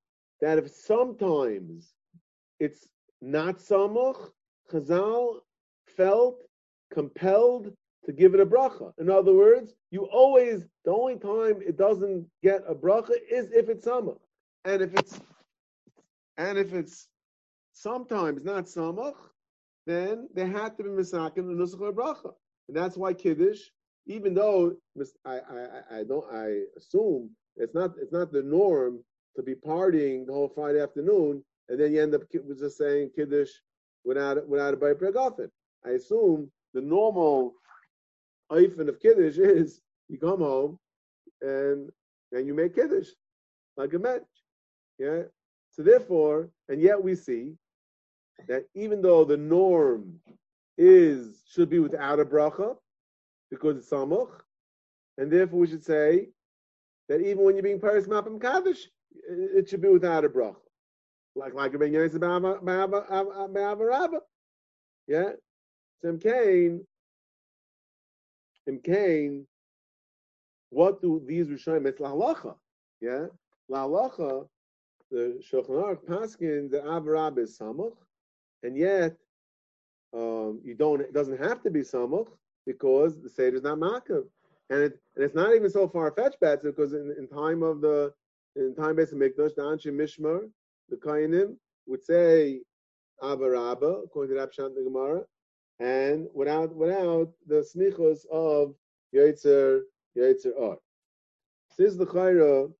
[0.41, 1.93] that if sometimes
[2.59, 2.87] it's
[3.21, 4.29] not samach,
[4.71, 5.39] Chazal
[5.95, 6.37] felt
[6.93, 7.73] compelled
[8.05, 8.93] to give it a bracha.
[8.99, 13.69] In other words, you always the only time it doesn't get a bracha is if
[13.69, 14.19] it's samach,
[14.63, 15.19] and if it's
[16.37, 17.07] and if it's
[17.75, 19.15] sometimes not samach,
[19.85, 22.31] then they had to be misakin the nusach bracha,
[22.67, 23.59] and that's why kiddush.
[24.07, 24.75] Even though
[25.25, 29.03] I, I, I don't I assume it's not it's not the norm
[29.35, 32.21] to be partying the whole Friday afternoon, and then you end up
[32.57, 33.49] just saying kiddush
[34.03, 35.49] without without a bayit
[35.85, 37.53] I assume the normal
[38.51, 40.79] oifen of kiddush is you come home
[41.41, 41.89] and
[42.31, 43.09] and you make kiddush
[43.75, 44.21] like a match.
[44.97, 45.23] Yeah.
[45.71, 47.55] So therefore, and yet we see
[48.47, 50.19] that even though the norm
[50.77, 52.75] is should be without a bracha
[53.49, 54.31] because it's samuch,
[55.17, 56.29] and therefore we should say
[57.07, 58.89] that even when you're being paris mapim kaddish,
[59.27, 60.55] it should be without a bracha,
[61.35, 62.21] like like a ben yosef
[65.07, 65.31] Yeah.
[66.01, 66.85] So in Cain,
[68.67, 69.47] in Cain,
[70.69, 71.87] what do these Rishonim?
[71.87, 72.55] It's lahalacha.
[73.01, 73.27] Yeah,
[73.71, 74.47] lahalacha.
[75.11, 77.95] The Shulchan Aruch paskin the avarab is samuch,
[78.63, 79.15] and yet
[80.13, 81.01] um, you don't.
[81.01, 82.29] It doesn't have to be samuch
[82.65, 84.23] because the seder is not makav,
[84.69, 88.13] and, it, and it's not even so far fetched, because in, in time of the
[88.55, 90.49] in time based Mikdash, the Anshe Mishmar,
[90.89, 91.55] the Kainim
[91.87, 92.61] would say
[93.21, 95.23] Avaraba, according to Rabshan the Gemara,
[95.79, 98.73] and without without the smichos of
[99.13, 99.81] Yetzer
[100.17, 100.77] Yetzer Ar.
[101.77, 102.71] This is the Chayra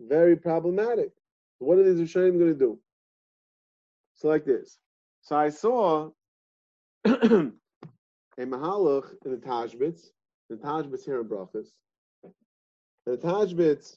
[0.00, 1.10] very problematic.
[1.58, 2.78] What are these Rishonim going to do?
[4.22, 4.78] So like this.
[5.22, 6.10] So I saw
[7.04, 7.10] a
[8.38, 10.00] Mahalach in the Tashbitz,
[10.48, 11.66] the Tashbitz here in Brachas.
[13.04, 13.96] The Tashbitz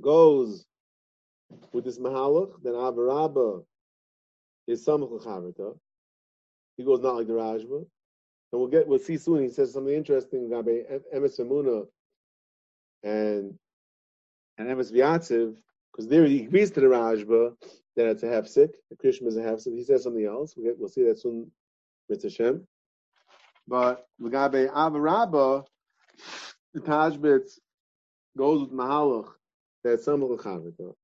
[0.00, 0.64] goes
[1.72, 3.64] with this Mahalach that Avarabba
[4.68, 5.76] is Samach L'Chavita.
[6.76, 7.78] He goes not like the Rajba.
[7.80, 9.42] And we'll get we'll see soon.
[9.42, 11.84] He says something interesting about Emes Amuna
[13.02, 13.58] and
[14.56, 15.56] and Emes Vyatziv,
[15.98, 17.56] because there he agrees to the Rajba
[17.96, 18.70] that it's a hefsik.
[18.88, 19.74] The Krishma is a hefsik.
[19.74, 20.54] He says something else.
[20.56, 21.50] We'll, get, we'll see that soon.
[22.08, 22.64] With Hashem.
[23.66, 25.66] But Lagabe Avarabba,
[26.72, 27.58] the Tashbitz
[28.36, 29.28] goes with Mahalach
[29.82, 30.94] that some of the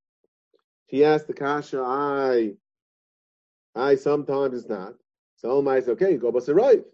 [0.86, 2.52] He asked the Kasha, I
[3.74, 4.94] I sometimes it's not.
[5.36, 6.84] So say, okay, go but rive.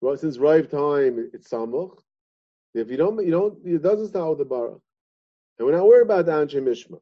[0.00, 1.98] Well, since rive time it's samuch.
[2.74, 4.80] If you don't, you don't, it doesn't start with the baruch.
[5.58, 7.00] And we're not worried about the Anshe Mishma.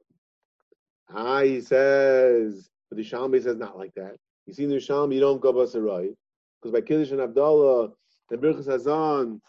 [1.14, 4.16] Ah, he says, but the Shalmi says not like that.
[4.46, 6.14] You see in the Shalmi, you don't go rive.
[6.60, 7.92] Because by Kiddush and Havdalah
[8.30, 9.40] and Birchas Hazan,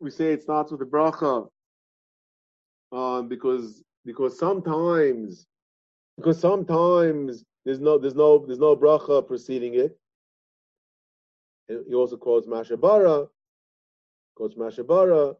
[0.00, 1.48] we say it starts with the bracha.
[2.92, 5.46] Um, because because sometimes
[6.16, 9.98] because sometimes there's no there's no there's no bracha preceding it.
[11.68, 13.28] He also quotes Mashabara,
[14.34, 15.34] quotes Mashabara.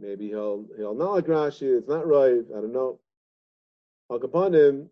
[0.00, 1.76] Maybe he'll he'll not like Rashi.
[1.76, 2.44] It's not right.
[2.56, 3.00] I don't know.
[4.10, 4.88] Al Kapanim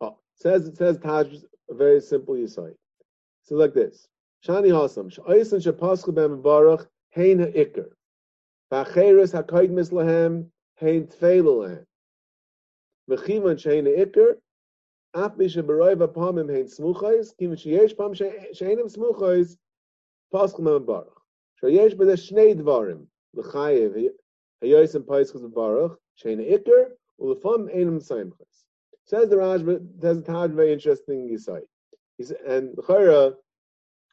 [0.00, 1.34] oh, says it says Taj
[1.70, 2.74] a very simple yisai.
[3.44, 4.08] So like this:
[4.46, 7.90] Shani Hasam Shaisin Shapascha Ben Baruch Hein Ha'Ikr
[8.70, 11.84] Vacheres Hakaid Mislahem Hein Tfeilahem
[13.08, 14.36] V'Chivan Shein Ha'Ikr
[15.14, 19.56] Af Misha Beroy V'Pamim Hein Smuchais Kim Sheyesh Pam Sheinim Smuchais
[20.30, 21.22] Pascha Ben Baruch
[21.62, 24.10] Sheyesh B'Zeh Shnei Dvarim l'chayev
[24.62, 28.64] hayosim paiskos v'baruch shein ikker ulefam enim saimches.
[29.04, 31.64] Says the Rajba, says the Taj, very interesting insight.
[32.46, 33.34] And the Chayra,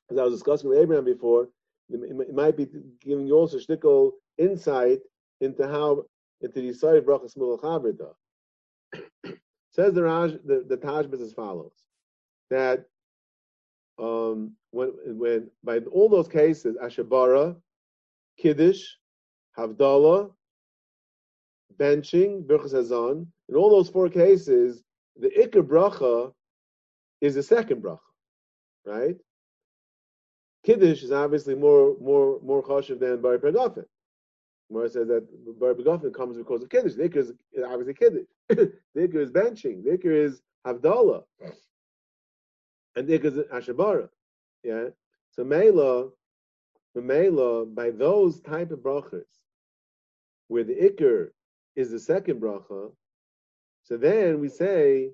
[0.09, 1.49] as I was discussing with Abraham before,
[1.89, 2.67] it might be
[3.01, 4.99] giving you also shtickle insight
[5.39, 6.03] into how
[6.41, 8.13] into the side of brachas mulachavita.
[9.71, 11.73] Says the Raj, the, the Tajbis as follows:
[12.49, 12.85] that
[13.99, 17.55] um, when when by all those cases, ashabara,
[18.37, 18.83] kiddush,
[19.57, 20.31] Havdalah,
[21.79, 24.83] benching, Birchas Hazan, in all those four cases,
[25.19, 26.33] the ikar bracha
[27.21, 27.99] is the second bracha,
[28.85, 29.15] right?
[30.63, 33.85] Kiddush is obviously more more more chashiv than Bar Pegafen.
[34.69, 36.93] Gemara says that Bar Pegafen comes because of Kiddush.
[36.93, 37.33] The ikar is
[37.65, 38.27] obviously Kiddush.
[38.49, 39.83] the ikar is benching.
[39.83, 41.23] The ikar is Havdalah.
[42.95, 44.09] And the ikar is Ashabara.
[44.63, 44.89] Yeah.
[45.31, 46.09] So Mela,
[46.95, 49.23] Mela, by those type of brachas,
[50.47, 51.29] where the ikar
[51.75, 52.91] is the second bracha,
[53.83, 55.11] so then we say,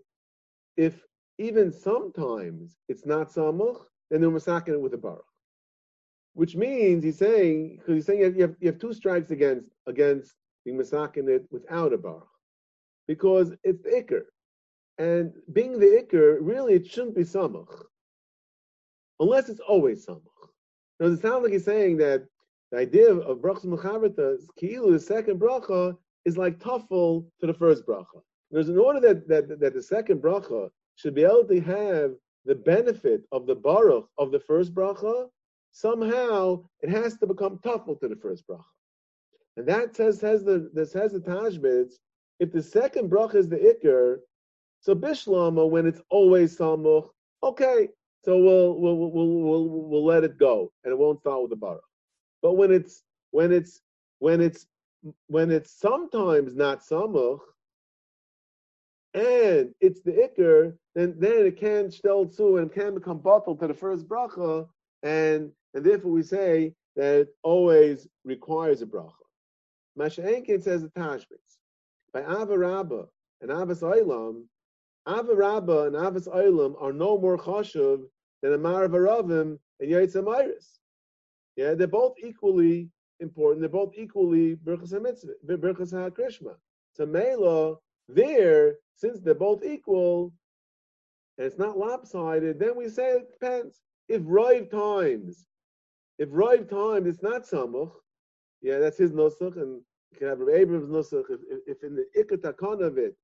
[0.77, 1.05] if
[1.37, 5.25] even sometimes it's not samuch, then they're masakin it with a baruch.
[6.33, 10.33] Which means he's saying, because he's saying you have, you have two strikes against against
[10.65, 12.27] being masakin it without a baruch.
[13.07, 14.23] Because it's the ikr.
[14.97, 17.83] And being the ikr, really it shouldn't be samuch.
[19.19, 20.49] Unless it's always samuch.
[20.99, 22.25] Now it sounds like he's saying that
[22.73, 27.85] the idea of, brachas mechavrita, ki'ilu, the second bracha, is like tuffle to the first
[27.85, 28.19] bracha.
[28.49, 32.13] There's an order that, that, that the second bracha should be able to have
[32.45, 35.27] the benefit of the baruch of the first bracha,
[35.71, 38.63] somehow it has to become tuffle to the first bracha.
[39.55, 41.93] And that says, says the this says the Tashbitz,
[42.39, 44.17] if the second bracha is the ikr,
[44.79, 47.07] so bishlama when it's always samuch,
[47.43, 47.89] okay,
[48.25, 51.55] so we'll we'll, we'll we'll we'll let it go and it won't start with the
[51.55, 51.83] baruch.
[52.43, 53.01] But when it's
[53.31, 53.81] when it's
[54.19, 54.67] when it's
[55.27, 57.39] when it's sometimes not samuch,
[59.13, 63.67] and it's the ikr, then then it can stel to and can become bottled to
[63.67, 64.67] the first bracha,
[65.01, 69.13] and and therefore we say that it always requires a bracha.
[69.97, 71.57] Masha'enkin says the Tashbitz.
[72.13, 73.07] By Avarabba
[73.41, 74.43] and Avas Oilam,
[75.07, 78.03] Avarabba and Avas Oilam are no more chashuv
[78.41, 80.79] than a Marav and Yaitz Amiris.
[81.55, 82.89] Yeah, they're both equally
[83.19, 83.61] important.
[83.61, 86.55] They're both equally Birchas HaMitzvah, Birchas HaKrishma.
[86.93, 87.75] So Mela,
[88.07, 90.33] there, since they're both equal,
[91.37, 93.81] and it's not lopsided, then we say it depends.
[94.07, 95.47] If Rive times,
[96.19, 97.91] if Rive times, it's not Samuch,
[98.61, 102.85] yeah, that's his Nusach, and you can have Abraham's Nusach, if, if, in the Ikatakon
[102.85, 103.15] of it,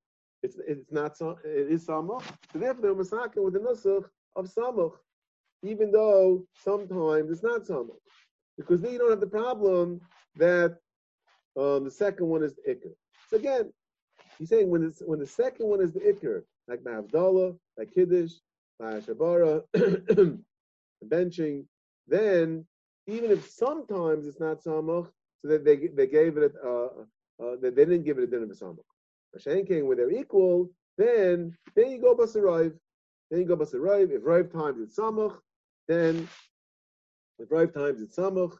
[0.42, 4.04] it's it's not it is Samuch, so therefore they're Masakin with the Nusach
[4.36, 4.94] of Samuch,
[5.62, 7.96] even though sometimes it's not Samuch.
[8.56, 10.00] Because then you don't have the problem
[10.36, 10.76] that
[11.58, 12.92] um, the second one is the Ikr.
[13.28, 13.72] So again,
[14.40, 18.32] He's saying when it's when the second one is the ikr, like Ma'avdallah, like Kiddush,
[18.80, 19.62] Shabara,
[21.06, 21.64] benching,
[22.08, 22.66] then
[23.06, 25.08] even if sometimes it's not samach,
[25.42, 26.86] so that they they gave it uh,
[27.42, 28.78] uh, they didn't give it a din of a samach.
[29.36, 32.72] Mashenking where they're equal, then then you go basariv.
[33.30, 34.10] Then you go basariv.
[34.10, 35.36] If rive times it's samach,
[35.90, 36.28] then
[37.40, 38.56] if rive times it's samach,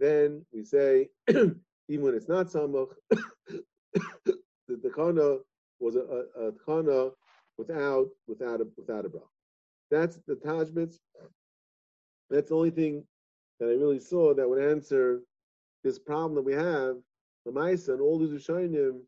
[0.00, 1.54] then we say even
[1.88, 4.36] when it's not samach, the,
[4.68, 5.38] the kana
[5.78, 7.10] was a, a, a
[7.56, 9.20] without without a without a bra.
[9.92, 10.96] That's the Tashbitz.
[12.30, 13.04] That's the only thing
[13.60, 15.20] that I really saw that would answer
[15.84, 16.96] this problem that we have.
[17.44, 19.00] The Maisa and all these Rishonim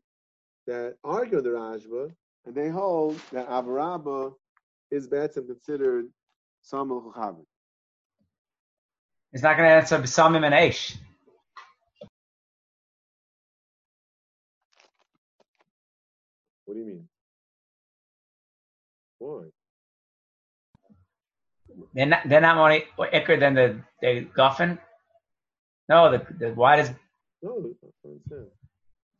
[0.67, 2.11] that argue the Rashba,
[2.45, 4.33] and they hold that Avarabba
[4.91, 6.07] is better considered
[6.61, 7.45] Samuel Chachavim.
[9.35, 10.95] It's not going to answer B'samim and Eish.
[16.63, 17.09] What do you mean?
[19.19, 19.41] Why?
[21.93, 24.79] They're not, they're not more ikr than the, the Guffin?
[25.89, 26.91] No, the, the why does
[27.43, 28.45] No, I understand.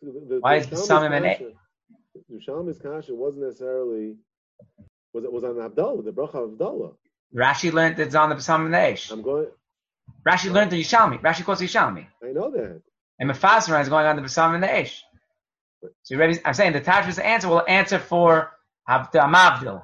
[0.02, 1.52] The, the, Why the is Samim and kasha-
[2.30, 4.16] The Shammai's kasha wasn't necessarily
[5.14, 6.96] was it was on Havdalah, the bracha of Havdalah.
[7.36, 9.12] Rashi learned it's on the B'samim and Eish.
[9.12, 9.48] I'm going.
[10.28, 11.22] Rashi learned the Yishalmi.
[11.22, 12.08] Rashi quotes Yishalmi.
[12.24, 12.82] I know that.
[13.20, 15.02] And Mefasra is going on the B'samim and the Eish.
[16.04, 16.20] So?
[16.46, 18.52] I'm saying the Tashbit's answer will answer for
[18.90, 19.84] Mavdil.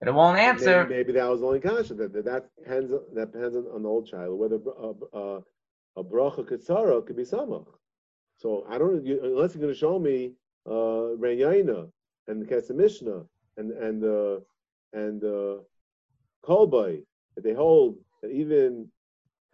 [0.00, 0.84] But it won't answer.
[0.84, 1.94] Maybe, maybe that was the only kasha.
[1.94, 2.92] That, that that depends.
[3.14, 5.42] That depends on, on the old child whether a, a,
[5.96, 7.66] a bracha katsara could be samach.
[8.36, 10.32] So I don't you, unless you're going to show me
[10.68, 11.12] uh,
[12.26, 13.22] and the Kesef Mishnah
[13.56, 14.40] and and uh,
[14.92, 15.62] and uh,
[16.44, 17.02] Kolbai
[17.34, 18.88] that they hold that even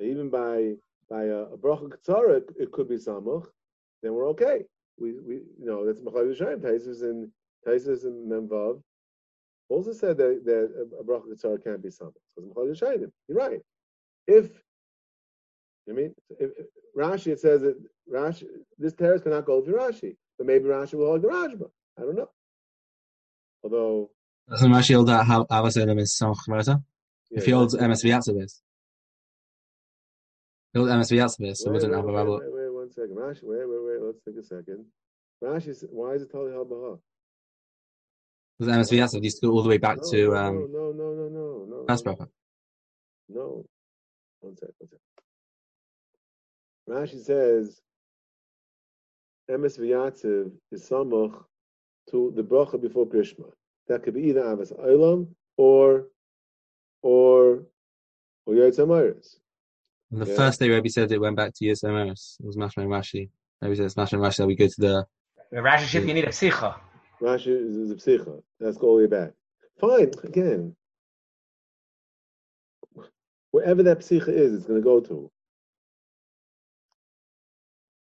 [0.01, 0.75] even by
[1.09, 3.47] by a, a bracha katsara it, it could be samach.
[4.03, 4.65] Then we're okay.
[4.99, 7.31] We we you know that's Machal Yishayim Taisus and
[7.67, 8.81] Taisus and Memvav
[9.69, 13.11] also said that, that a bracha katsara can't be samach because Machal Yishayim.
[13.29, 13.61] You're right.
[14.27, 14.51] If
[15.89, 17.77] I mean, if, if Rashi it says that
[18.13, 18.45] Rashi
[18.79, 21.69] this terrace cannot go to Rashi, but maybe Rashi will hold the Rajma.
[21.99, 22.31] I don't know.
[23.63, 24.11] Although
[24.49, 26.83] Doesn't Rashi hold that how Avasalam is Samach?
[27.31, 28.61] If he holds MSV Yatzavus.
[28.63, 28.70] He
[30.79, 33.17] holds MSV Yatzavus, so Wait, wouldn't wait, have a wait, wait, wait, one second.
[33.17, 34.01] Rashi, wait, wait, wait.
[34.01, 34.85] Let's take a second.
[35.43, 36.99] Rashi, why is it totally held baha?
[38.59, 41.13] Because Emes V'Yatzav used to go all the way back no, to um, no, no,
[41.13, 41.85] no, no, no.
[41.89, 42.13] first no.
[42.13, 42.29] bracha.
[43.29, 43.65] No.
[44.41, 44.99] One sec, one sec.
[46.89, 47.81] Rashi says,
[49.51, 51.43] Emes v'yatziv is samuch
[52.11, 53.51] to the bracha before Krishma.
[53.89, 56.07] That could be either Avas Olam or
[57.03, 57.65] or
[58.47, 59.37] or Yotz Amaris.
[60.11, 60.37] And the Yeah.
[60.37, 62.41] first day Rebbe said it went back to Yis Emes.
[62.41, 63.31] It was Mashma and Rashi.
[63.63, 65.07] Rebbe said it's Mashma and Rashi that we go to the
[65.51, 66.79] The Rashi shit, you need a psicha.
[67.21, 68.43] Rashi is, is a psicha.
[68.59, 69.33] That's go all the way back.
[69.81, 70.75] Fine, again.
[73.53, 75.31] Wherever that psicha is, it's going to go to.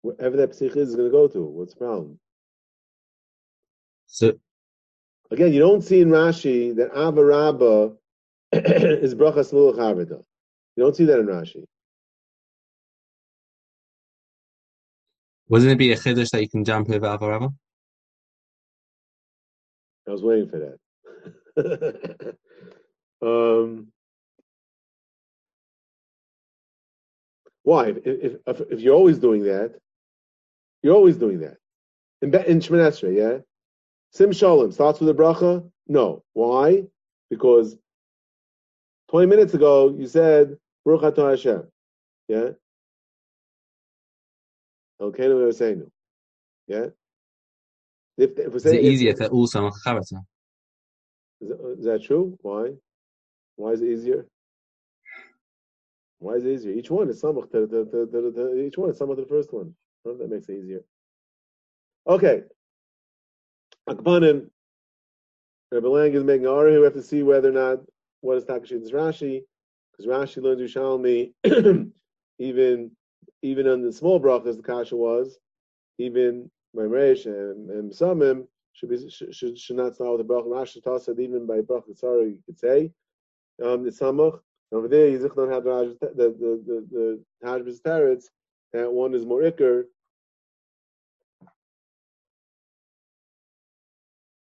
[0.01, 1.43] Wherever that psicha is, it's going to go to.
[1.43, 2.19] What's the problem?
[4.05, 4.33] so
[5.31, 7.95] Again, you don't see in Rashi that Avarabba
[8.53, 10.23] is bracha smulach harvida.
[10.75, 11.65] You don't see that in Rashi.
[15.49, 17.53] Wouldn't it be a chiddush that you can jump over Avarabba?
[20.07, 20.77] I was waiting for
[21.57, 22.35] that.
[23.21, 23.87] um,
[27.63, 27.89] why?
[27.89, 29.75] If, if, if, you're always doing that,
[30.81, 31.57] you're always doing that.
[32.21, 33.37] In, in yeah?
[34.11, 35.69] Sim Shalom starts with a bracha?
[35.87, 36.23] No.
[36.33, 36.83] Why?
[37.29, 37.77] Because
[39.09, 41.63] 20 minutes ago you said, Baruch Hashem.
[42.27, 42.49] Yeah?
[45.01, 45.91] Okay, no, we're saying no.
[46.67, 46.87] Yeah?
[48.17, 50.17] If, if we're Is it saying easier to also make a character?
[51.41, 52.37] is that true?
[52.41, 52.73] Why?
[53.55, 54.25] Why is it easier?
[56.19, 56.73] Why is it easier?
[56.73, 59.27] Each one is samach to, to, to, to, to, each one is samach to the
[59.27, 59.73] first one.
[60.05, 60.81] I don't know if that makes it easier.
[62.07, 62.43] Okay.
[63.87, 64.49] Akbanim.
[65.71, 66.65] Rabbi Lang is making our.
[66.65, 67.79] We have to see whether or not
[68.21, 69.43] what is Takashit's Rashi,
[69.91, 71.31] because Rashi learned Yerushalmi
[72.39, 72.91] even
[73.41, 75.39] even on the small brachas the kasha was
[75.97, 80.47] even Maimesh and, and Samim should be should, should, not start with the bracha.
[80.47, 82.91] Rashi taught that even by bracha sorry you could say
[83.63, 84.39] um, the samach
[84.71, 88.25] over there Yizich don't have the the the the, the Teretz
[88.73, 89.85] that one is more ikr.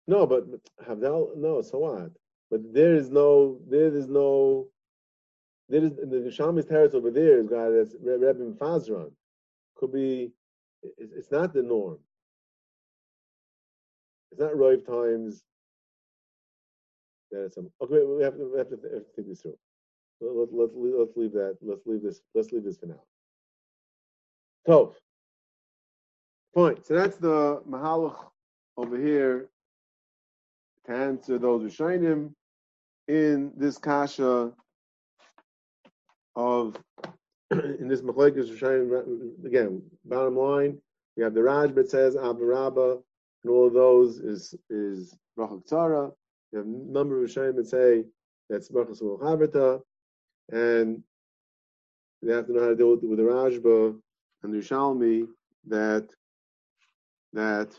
[0.07, 0.45] No, but
[0.87, 2.11] Havdal, no, so what?
[2.51, 4.69] But there is no, there is no,
[5.69, 9.11] there is the Shami's Teretz over there is got as Rebbe Fazran.
[9.77, 10.33] Could be,
[10.99, 11.99] it's, not the norm.
[14.31, 15.43] It's not Roiv times.
[17.31, 19.57] That some, okay, we have to, we have to, have to think this through.
[20.21, 21.57] Let, let, let's, leave, let's leave that.
[21.63, 22.21] Let's leave this.
[22.35, 23.03] Let's leave this for now.
[24.69, 24.95] Tov.
[26.55, 26.83] Fine.
[26.85, 28.17] So that's the Mahalach
[28.77, 29.49] over here
[30.87, 32.35] to answer those who shine him
[33.09, 34.53] in this kasha
[36.37, 36.77] of
[37.51, 38.51] in this machlekes.
[39.45, 40.79] Again, bottom line,
[41.17, 43.01] we have the Raj that says Abarabba,
[43.43, 46.13] and all of those is is Rachel Tzara.
[46.53, 48.05] We have a number of Rishayim that say
[48.49, 49.83] that's Rachel Smol
[50.53, 51.03] and
[52.23, 53.99] they have to know how to deal with, with the Rashba
[54.43, 55.27] and the Shalmi
[55.67, 56.09] that
[57.33, 57.71] that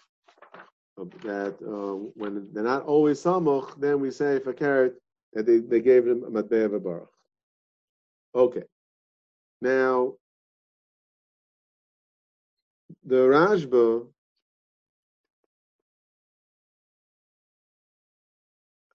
[1.24, 4.96] that uh, when they're not always samuch, then we say for carrot
[5.34, 7.10] that they, they gave them a matbeh of a baruch.
[8.36, 8.64] Okay.
[9.62, 10.16] Now,
[13.06, 14.06] the Rashba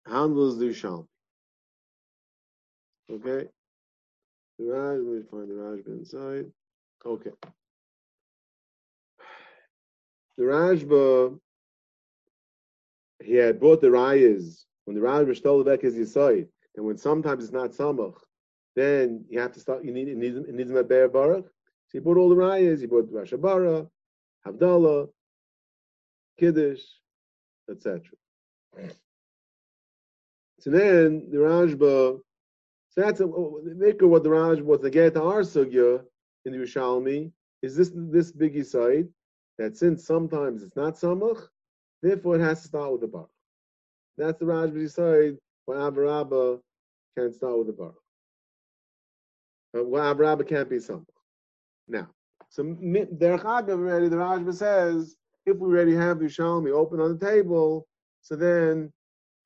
[0.06, 1.08] handles the Shalom.
[3.10, 3.48] Okay.
[4.58, 6.46] The Raj, let me find the Rashba inside.
[7.06, 7.30] Okay.
[10.36, 11.38] The Rashba,
[13.22, 16.98] he had brought the Rayas when the Rashba stole the back his Yisoid, and when
[16.98, 18.16] sometimes it's not Samach,
[18.76, 21.46] then you have to start, you need, it needs, it needs a Be'er Baruch.
[21.46, 23.88] So he brought all the Rayas, he brought Rashabara,
[24.46, 25.08] Havdalah,
[26.38, 26.82] Kiddush,
[27.70, 28.00] etc.
[30.60, 32.20] So then the Rashba,
[32.90, 36.02] so that's a, oh, the maker what the Rashba was the get our sugya
[36.44, 39.08] in the Yerushalmi is this this big side
[39.58, 41.48] that since sometimes it's not samach,
[42.02, 43.26] therefore it has to start with the bar.
[44.16, 46.60] That's the Rashba side why Abarabba
[47.16, 47.94] can't start with the bar.
[49.76, 50.14] Uh, why
[50.46, 51.04] can't be samach.
[51.86, 52.08] Now,
[52.48, 55.16] so Derech Agav already the Rashba says
[55.46, 57.86] if we already have the Yerushalmi open on the table,
[58.22, 58.92] so then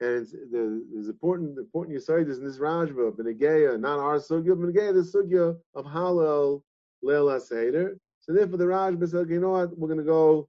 [0.00, 4.94] and the, there's important important Yisoid is in this Rashba, Benegeya, not our sugya, Benegeya,
[4.94, 6.62] the sugya of Halal
[7.02, 7.98] Leila Seder.
[8.20, 10.48] So therefore the Rashba says, okay, you know what, we're gonna go,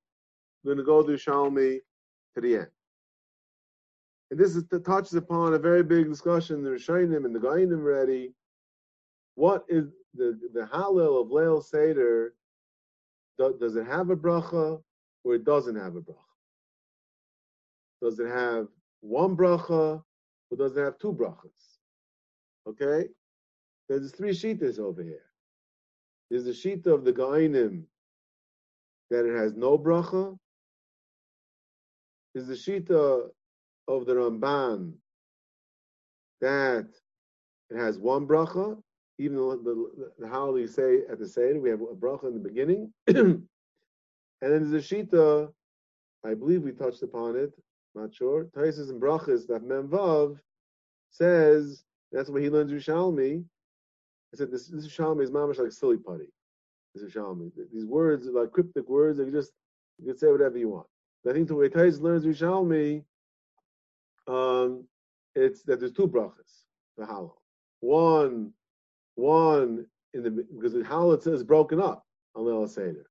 [0.64, 1.80] we're gonna go do Shalmi
[2.36, 2.68] to the end.
[4.32, 8.34] And this is touches upon a very big discussion the Rishonim and the Gainim already.
[9.36, 12.34] What is the the Halal of Leil Seder?
[13.38, 14.82] Do, does it have a bracha
[15.24, 16.16] or it doesn't have a bracha?
[18.02, 18.68] Does it have
[19.02, 20.02] one bracha
[20.50, 21.80] or does it have two brachas?
[22.68, 23.10] Okay?
[23.90, 25.26] There's three shitas over here.
[26.30, 27.84] There's the shita of the Gainim
[29.10, 30.38] that it has no bracha.
[32.34, 33.30] There's the shita
[33.88, 34.94] of the Ramban
[36.42, 36.88] that
[37.70, 38.82] it has one bracha,
[39.18, 42.40] even the, the, how you say at the Seder, we have a bracha in the
[42.40, 42.92] beginning.
[43.08, 43.48] and
[44.42, 45.52] then there's a shita,
[46.26, 47.54] I believe we touched upon it,
[47.94, 48.46] not sure.
[48.56, 50.38] Taisus and brachas that Memvav
[51.12, 53.44] says that's what he learns Rishalmi.
[54.32, 56.30] He said this, this Rishalmi is mamish like silly putty.
[56.94, 57.52] This Rishalmi.
[57.74, 59.20] These words are like cryptic words.
[59.20, 59.52] You just
[59.98, 60.88] you can say whatever you want.
[61.24, 63.04] But I think the way Taisus learns Rishalmi,
[64.28, 64.86] um,
[65.36, 66.66] it's that there's two brachas,
[66.98, 67.38] the hollow.
[67.80, 68.52] One,
[69.16, 72.04] one in the because the hollow is broken up
[72.36, 73.06] on Seder.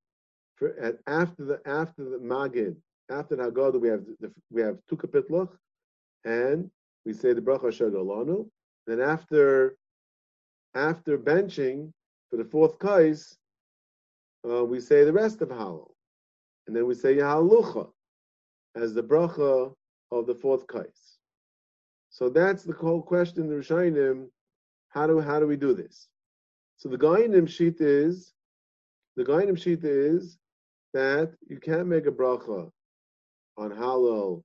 [0.56, 2.76] For at, after the after the Magid,
[3.10, 5.48] after the Haggadah, we have the, we have two
[6.24, 6.70] and
[7.04, 8.48] we say the bracha shagalanu.
[8.86, 9.76] Then after
[10.74, 11.92] after benching
[12.30, 13.36] for the fourth kais,
[14.48, 15.90] uh, we say the rest of Halal.
[16.66, 17.88] And then we say Yahalucha
[18.74, 19.72] as the bracha
[20.10, 21.18] of the fourth kais.
[22.10, 24.28] So that's the whole question, the Rishonim,
[24.94, 26.08] how do how do we do this?
[26.76, 28.32] So the Gainim sheet is
[29.16, 30.38] the Gainim sheet is
[30.92, 32.70] that you can't make a bracha
[33.56, 34.42] on Halal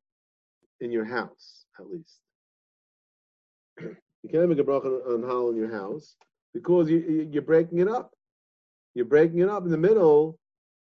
[0.81, 2.19] in your house, at least.
[4.21, 6.17] You can't make a bracha on Halal in your house
[6.53, 8.11] because you, you're breaking it up.
[8.93, 10.37] You're breaking it up in the middle.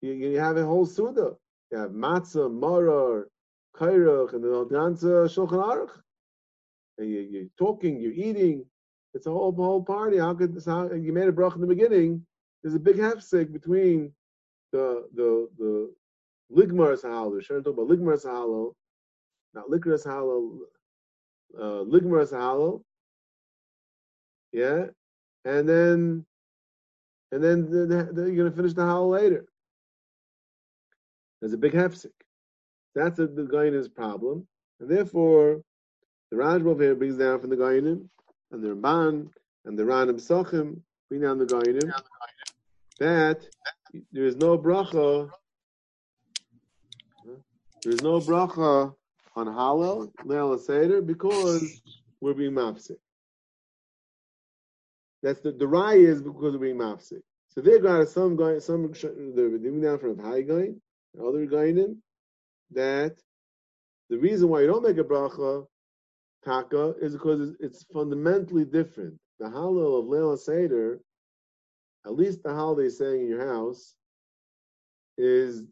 [0.01, 1.31] You, you have a whole suda.
[1.71, 3.23] You have matzah, maror,
[3.75, 5.01] kairach, and the ganze
[5.33, 5.89] shulchan aruch.
[6.99, 8.65] And you, you're talking, you're eating.
[9.13, 10.17] It's a whole whole party.
[10.17, 10.65] How could this?
[10.65, 12.25] How you made a bracha in the beginning?
[12.61, 14.11] There's a big hefsek between
[14.71, 15.93] the the the
[16.51, 18.73] ligmar trying to talk about ligmar halal,
[19.53, 20.59] not likras halal.
[21.55, 22.81] Uh, ligmar
[24.51, 24.85] yeah,
[25.45, 26.25] and then
[27.31, 29.45] and then the, the, the, you're going to finish the howl later.
[31.41, 32.11] There's a big hefsek.
[32.95, 34.47] That's a, the Gainin's problem,
[34.79, 35.61] and therefore
[36.31, 38.07] the Rajbov here brings down from the Gainim
[38.53, 39.29] and the Ramban
[39.65, 40.79] and the Ranim Sachim
[41.09, 41.91] bring down the Gainim
[42.99, 43.41] that
[44.11, 45.29] there is no bracha.
[47.83, 48.93] There is no bracha
[49.35, 51.81] on Hallel, Leil Seder, because
[52.21, 52.97] we're being mafsik.
[55.21, 57.21] That's the the rye is because we're being mafsik.
[57.49, 58.93] So they got some going, some
[59.35, 60.79] they're down from high going,
[61.19, 61.97] other going
[62.71, 63.15] that
[64.09, 65.65] the reason why you don't make a bracha
[66.43, 69.17] taka is because it's, it's fundamentally different.
[69.39, 70.99] The halal of Leila Seder,
[72.05, 73.95] at least the they saying in your house,
[75.17, 75.63] is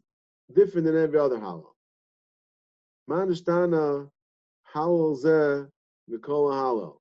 [0.54, 1.72] different than every other halal.
[3.08, 4.08] Manashtana
[4.74, 5.68] halal zeh
[6.10, 6.96] mikol halal.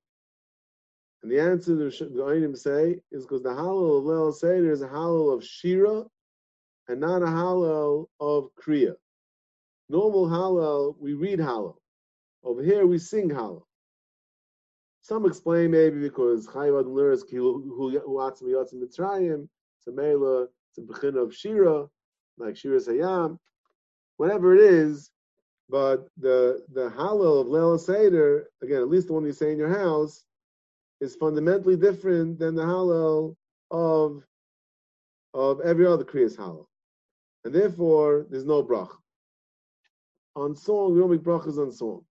[1.23, 4.87] And the answer the Goinim say is because the halal of Leil Seder is a
[4.87, 6.03] halal of Shira
[6.87, 8.95] and not a halal of Kriya.
[9.89, 11.75] Normal halal, we read halal.
[12.43, 13.63] Over here, we sing halal.
[15.01, 20.81] Some explain maybe because Chayvad learns who atzim yotzim mitzrayim, it's a mela, it's a
[20.81, 21.87] bechin of Shira,
[22.37, 23.37] like Shira Sayam,
[24.17, 25.09] whatever it is.
[25.69, 29.57] But the the halal of Leil Seder, again, at least the one you say in
[29.57, 30.25] your house,
[30.99, 33.35] is fundamentally different than the halal
[33.71, 34.23] of
[35.33, 36.65] of every other kriyas halal,
[37.45, 38.91] and therefore there's no brach.
[40.35, 42.10] On song, we don't make brachas on songs.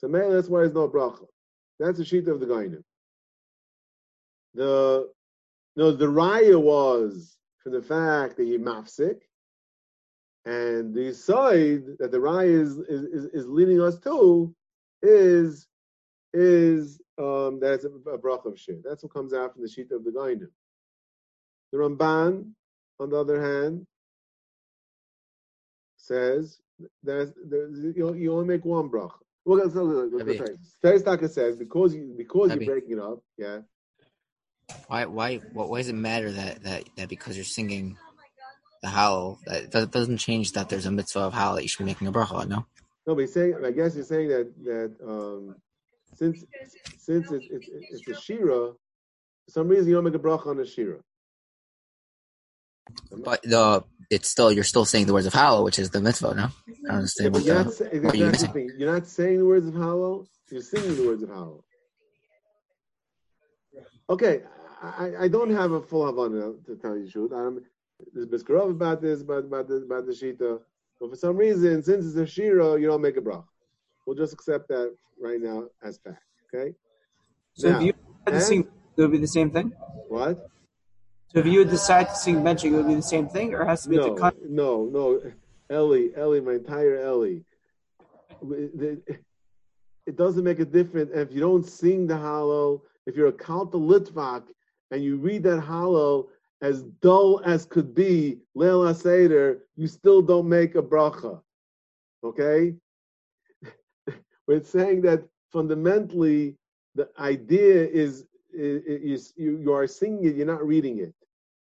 [0.00, 1.26] So that's why there's no bracha.
[1.78, 2.82] That's the sheet of the gainim.
[4.54, 5.10] The
[5.76, 9.20] no, the raya was from the fact that he mafsik,
[10.46, 14.54] and the side that the raya is, is, is leading us to
[15.02, 15.66] is
[16.32, 18.78] is um, that's a, a brach of shir.
[18.82, 20.48] That's what comes out from the sheet of the Gainim.
[21.72, 22.52] The Ramban,
[22.98, 23.86] on the other hand,
[25.98, 26.58] says
[27.02, 27.34] that
[27.94, 28.88] you, you only make one
[29.44, 29.58] Well,
[30.82, 33.60] Teres says because you because you're breaking it up, yeah.
[34.86, 37.96] Why why what why does it matter that that, that because you're singing
[38.82, 41.80] the howl that, that doesn't change that there's a mitzvah of howl that you should
[41.80, 42.66] be making a bracha, no?
[43.06, 45.56] No, but he's saying I guess you're saying that that um,
[46.14, 46.44] since
[46.98, 48.76] since it's it, it's a shira, for
[49.48, 51.00] some reason you don't make a bracha on a shira.
[53.24, 56.34] But the it's still you're still saying the words of Hallel, which is the mitzvah.
[56.34, 56.50] No, I
[56.86, 59.46] don't understand yeah, you're, the, not say, what you're, you not you're not saying the
[59.46, 60.26] words of Hallel.
[60.50, 61.62] You're singing the words of Hallel.
[64.08, 64.40] Okay,
[64.82, 67.32] I, I don't have a full Havana to tell you the truth.
[67.32, 67.60] I'm,
[68.12, 70.58] there's Biskarov about this, about about the, about the Shita.
[71.00, 73.44] But for some reason, since it's a Shira, you don't make a bracha.
[74.06, 76.22] We'll just accept that right now as fact.
[76.52, 76.74] Okay.
[77.54, 77.92] So Now, if you
[78.26, 79.72] had to and- sing, it would be the same thing.
[80.08, 80.48] What?
[81.32, 83.84] So if you decide to sing benching, it would be the same thing, or has
[83.84, 84.34] to be No, the cut.
[84.48, 85.20] no, no.
[85.70, 87.44] Ellie, Ellie, my entire Ellie.
[88.42, 92.80] It doesn't make a difference if you don't sing the Hallel.
[93.06, 94.42] If you're a count Kalta Litvak
[94.90, 96.26] and you read that Hallel
[96.62, 101.40] as dull as could be, Leil HaSeder, you still don't make a bracha.
[102.24, 102.74] Okay?
[104.48, 105.22] We're saying that
[105.52, 106.56] fundamentally
[106.96, 111.14] the idea is, you, you are singing it, you're not reading it.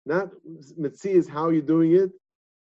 [0.06, 0.30] Not
[0.78, 2.12] Mitzi is how you're doing it.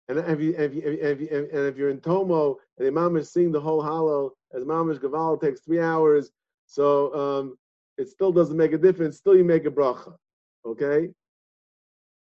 [0.09, 3.15] And if, you, if, you, if, you, and if you're in Tomo and the Imam
[3.15, 6.31] is singing the whole Hallel, as Mamish Gaval takes three hours,
[6.65, 7.57] so um,
[7.97, 9.17] it still doesn't make a difference.
[9.17, 10.13] Still, you make a bracha.
[10.65, 11.09] Okay?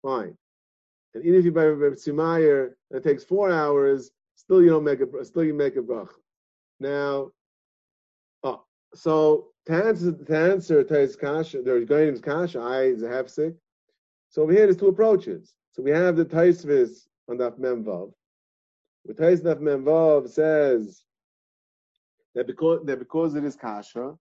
[0.01, 0.35] Fine.
[1.13, 4.83] And even if you buy Reb Sumayer, and it takes four hours, still you don't
[4.83, 6.15] make a still you make a bracha.
[6.79, 7.31] Now,
[8.43, 8.63] oh,
[8.93, 13.55] so to answer to answer Tais Kasha, there's Goyim's Kasha, I is a hefsik.
[14.29, 15.53] So over here there's two approaches.
[15.73, 18.11] So we have the Taisvis on Daf Memvav.
[19.05, 21.03] With Tais Daf Memvav says
[22.35, 24.15] that because that because it is Kasha,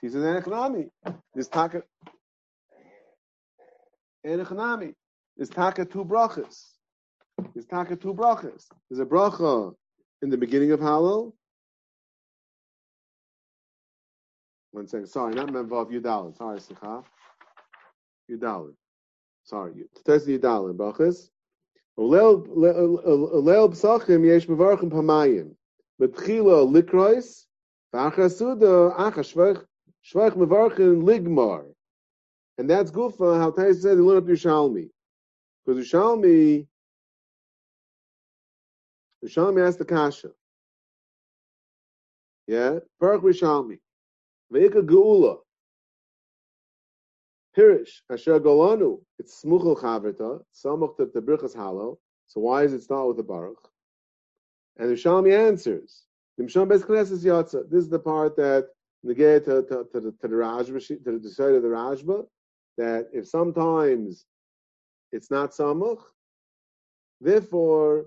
[0.00, 0.90] he says Enechnami.
[1.34, 1.82] This taka
[4.26, 4.94] Enechnami.
[5.36, 6.72] There's taka two brachas.
[7.54, 8.66] There's taka two brachas.
[8.90, 9.74] There's a bracha
[10.20, 11.32] in the beginning of Hallel.
[14.72, 15.06] One second.
[15.06, 16.36] Sorry, not Memvav, Yudalin.
[16.36, 17.04] Sorry, Sikha.
[18.30, 18.74] Yudalin.
[19.44, 19.84] Sorry.
[20.04, 20.76] Test Yudalin.
[20.76, 21.30] Brachas.
[21.98, 22.46] Leil
[23.70, 25.54] b'sachim yesh mevarchim pamayim.
[26.00, 27.46] Betchila likrois.
[27.94, 29.64] V'achas suda achas shvech
[30.12, 31.66] shvech mevarchim ligmar.
[32.58, 34.90] And that's Gufa, how Tais said, they learn up Yerushalmi.
[35.64, 36.66] Because Yerushalmi,
[39.24, 40.30] Yerushalmi asked the Kasha.
[42.46, 42.80] Yeah?
[43.00, 43.80] Baruch Yerushalmi.
[44.52, 45.38] Ve'ika Geula.
[47.56, 49.00] Pirish, Asher Golanu.
[49.18, 50.42] It's Smuchel Chavrita.
[50.54, 51.96] Samach the Birchas Halal.
[52.26, 53.68] So why is it start with the Baruch?
[54.78, 56.04] And Yerushalmi answers.
[56.38, 57.70] The Misham Yatza.
[57.70, 58.68] This is the part that
[59.02, 62.24] negate to, to, to, the, to the Rashba, to the side of the Rashba,
[62.78, 64.24] that if sometimes
[65.12, 66.00] it's not Samach,
[67.20, 68.06] therefore,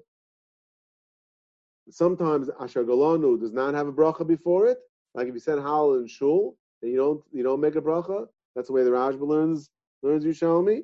[1.89, 4.80] sometimes Asher Golanu does not have a bracha before it.
[5.16, 8.28] Like if you said Halal in Shul, then you don't you don't make a bracha.
[8.55, 9.70] That's the way the Rashba learns
[10.03, 10.84] learns Yerushalmi,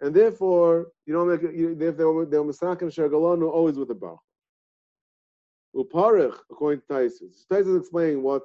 [0.00, 1.42] and therefore you don't make.
[1.42, 4.18] You, therefore, they're misakin Asher Golanu always with a bracha.
[5.74, 7.46] Uparich, according to Taisus.
[7.50, 8.42] Taisus is explaining what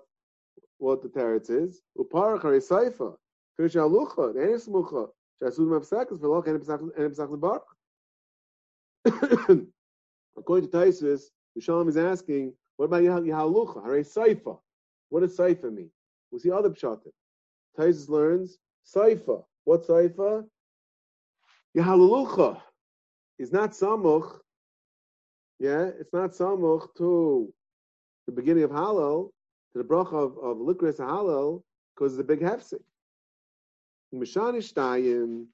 [0.78, 1.82] what the teretz is.
[1.98, 3.16] Uparich are saifa.
[3.58, 4.34] Fish alucha,
[4.68, 5.10] smucha.
[5.42, 6.60] Shasud mapsakas v'loch any
[7.10, 7.62] psach bar.
[10.38, 11.24] According to Taisus,
[11.58, 13.84] Yishalom is asking, what about Yahalucha?
[13.84, 14.60] Hare Saifa.
[15.12, 15.92] What does Saifa mean?
[16.32, 17.12] We see other pshatim.
[17.78, 18.58] Taisus learns
[18.88, 19.44] Saifa.
[19.66, 20.46] What Saifa?
[21.78, 22.62] Yahalucha
[23.38, 24.40] is not Samuch.
[25.60, 27.54] Yeah, it's not Samuch to
[28.26, 29.32] the beginning of Halal,
[29.74, 31.62] to the bracha of, of Likris Halal,
[31.94, 32.80] because it's a big hefsek.
[34.16, 35.48] Mishani Shtayim,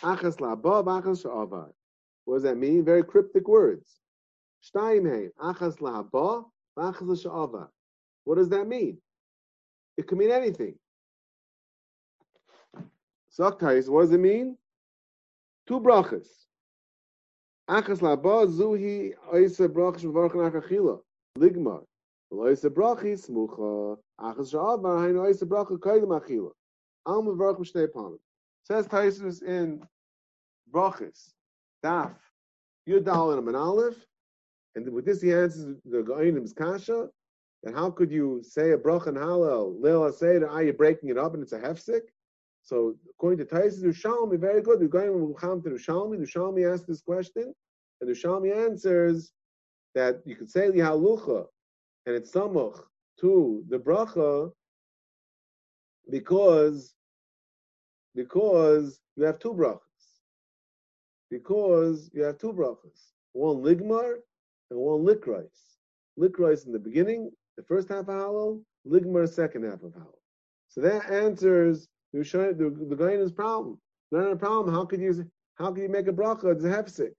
[0.00, 1.70] Achas Labab, Achas Sha'avar.
[2.24, 2.82] What does that mean?
[2.82, 4.00] Very cryptic words.
[4.64, 6.46] Shtayim Hein, Achas Labab,
[6.78, 7.68] Achas Sha'avar.
[8.30, 8.96] What does that mean?
[9.96, 10.76] It can mean anything.
[13.36, 14.56] Saktais, what does it mean?
[15.66, 16.28] Two brachas.
[17.68, 21.00] Achas Labab, Zuhi, Oisa Brachas, Mevarchan Achachila,
[21.36, 21.82] Ligmar.
[22.32, 26.52] Oisa Brachis, Smucha, Achas Sha'avar, Hein Oisa Bracha, Kaidim Achila.
[27.08, 28.20] Al Mevarch Mishnei Panim.
[28.62, 29.84] Says Taisus in
[30.72, 31.32] Brachis,
[31.84, 32.14] Daf,
[32.88, 34.06] Yudal and an Aleph,
[34.76, 37.08] and with this he answers the Goinim's Kasha,
[37.62, 41.18] that how could you say a Brach and Hallel, Seder, ah, are you breaking it
[41.18, 42.02] up and it's a hefsik?
[42.62, 44.80] So according to Taisus, Ushalmi, very good.
[44.80, 46.18] We're going to come to Ushalmi.
[46.18, 47.54] Ushalmi asked this question,
[48.00, 49.32] and Ushalmi answers
[49.94, 51.46] that you could say Lihalucha,
[52.06, 52.80] and it's Samuch
[53.20, 54.50] to the Bracha,
[56.10, 56.94] because
[58.14, 59.80] because you have two brachas.
[61.30, 63.12] Because you have two brachas.
[63.32, 64.16] One ligmar
[64.70, 65.48] and one likrais.
[66.18, 67.30] Likrais in the beginning,
[67.60, 70.18] the first half of halal, ligmar second half of halal.
[70.68, 73.78] So that answers the the, guy's problem.
[74.10, 74.74] Not a problem.
[74.74, 76.52] How could you how can you make a bracha?
[76.52, 77.12] It's a hefsek.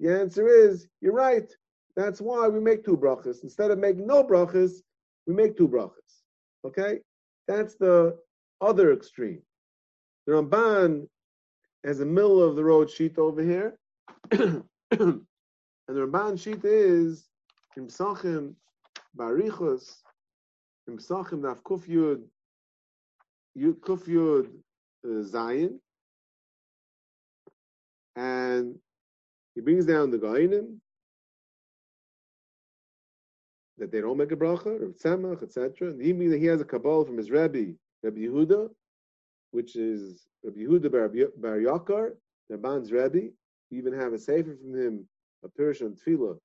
[0.00, 1.50] The answer is you're right.
[1.96, 3.42] That's why we make two brachas.
[3.42, 4.82] Instead of making no brachas,
[5.26, 6.22] we make two brachas.
[6.64, 7.00] Okay?
[7.48, 8.16] That's the
[8.60, 9.42] other extreme.
[10.26, 11.08] The Ramban
[11.84, 13.78] has a middle of the road sheet over here.
[14.30, 15.22] and the
[15.88, 17.28] Ramban sheet is
[17.76, 18.54] in Psachim,
[19.18, 19.96] Barichos,
[20.86, 22.22] in Pesachim Daf Kuf Yud,
[23.56, 24.48] Yud Kuf Yud
[25.04, 25.80] uh, Zion,
[28.16, 28.78] and
[29.54, 30.78] he brings down the Gainim
[33.78, 35.90] that they don't make a bracha, or tzemach, etc.
[35.90, 38.70] And he means that he has a kabbalah from his Rebbe, Rabbi Yehuda,
[39.52, 42.10] which is Rabbi Yehuda Bar, Bar Yakar,
[42.50, 43.30] Ramban's Rebbe.
[43.70, 45.08] We even have a sefer from him,
[45.44, 46.38] a Pirish on Tefillah,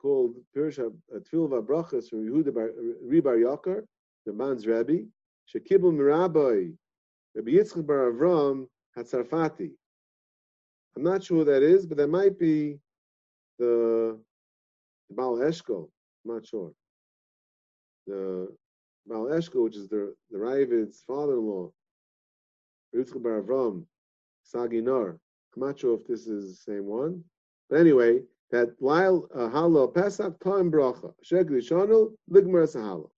[0.00, 0.78] called Pirish
[1.12, 2.70] Tefillah Brachas from Yehuda Bar,
[3.04, 3.84] Ribar Yakar,
[4.26, 5.06] man's Rebbe.
[5.52, 6.74] Shekibul Mirabai,
[7.34, 8.66] Rabbi Yitzchak Bar Avram
[8.96, 9.70] Hatzarfati.
[10.96, 12.78] I'm not sure who that is, but that might be
[13.58, 14.18] the,
[15.08, 15.42] the Baal.
[15.42, 15.88] I'm
[16.24, 16.72] not sure.
[18.06, 18.48] The
[19.06, 21.70] Baal Eshkol, which is the the Ravid's father-in-law,
[22.94, 23.84] Yitzchak Bar Avram,
[24.50, 25.18] Saginar.
[25.56, 27.22] I'm not sure if this is the same one,
[27.68, 33.10] but anyway, that while uh, Halo Pesach time bracha Shegli Shanu Ligmar Sahalo.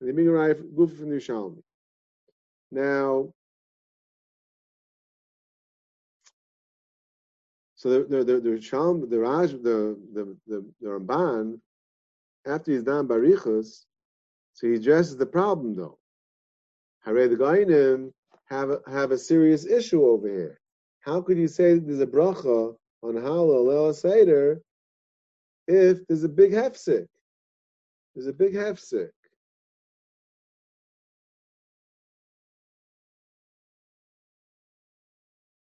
[0.00, 1.62] And the bring a goof from the Shalmi.
[2.70, 3.32] Now,
[7.76, 11.60] so the the the, the Shalm, the Raj, the the the, the Ramban,
[12.46, 13.84] after he's done Barichas,
[14.52, 15.98] so he addresses the problem though.
[17.04, 18.12] Hare the Gainim
[18.46, 20.60] have a, have a serious issue over here.
[21.00, 22.74] How could you say there's a bracha
[23.04, 24.62] on Halal El Seder
[25.66, 27.06] if there's a big hefsek?
[28.14, 29.10] There's a big hefsek.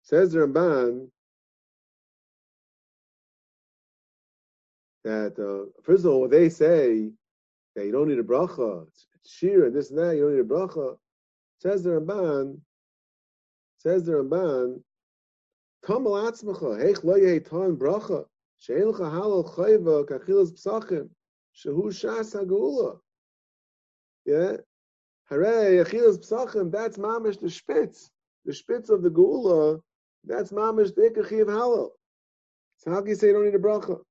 [0.01, 1.09] Says the Ramban
[5.03, 7.11] that uh, first of all, they say
[7.75, 10.41] that you don't need a bracha, it's, shir and this and that, you don't need
[10.41, 10.97] a bracha.
[11.59, 12.59] Says the Ramban,
[13.77, 14.81] says the Ramban,
[15.87, 18.25] Tamal atzmacha, heich lo yehitan bracha,
[18.57, 21.09] she'en l'cha halal chayva kachilas psachim,
[21.55, 22.99] shehu shas ha'geula.
[24.25, 24.57] Yeah?
[25.29, 28.09] Hare, achilas psachim, that's mamish the spitz.
[28.43, 29.79] The spitz of the geula,
[30.25, 31.91] that's mamish the ikachi of halal.
[32.79, 34.01] So how can you say you don't need a bracha?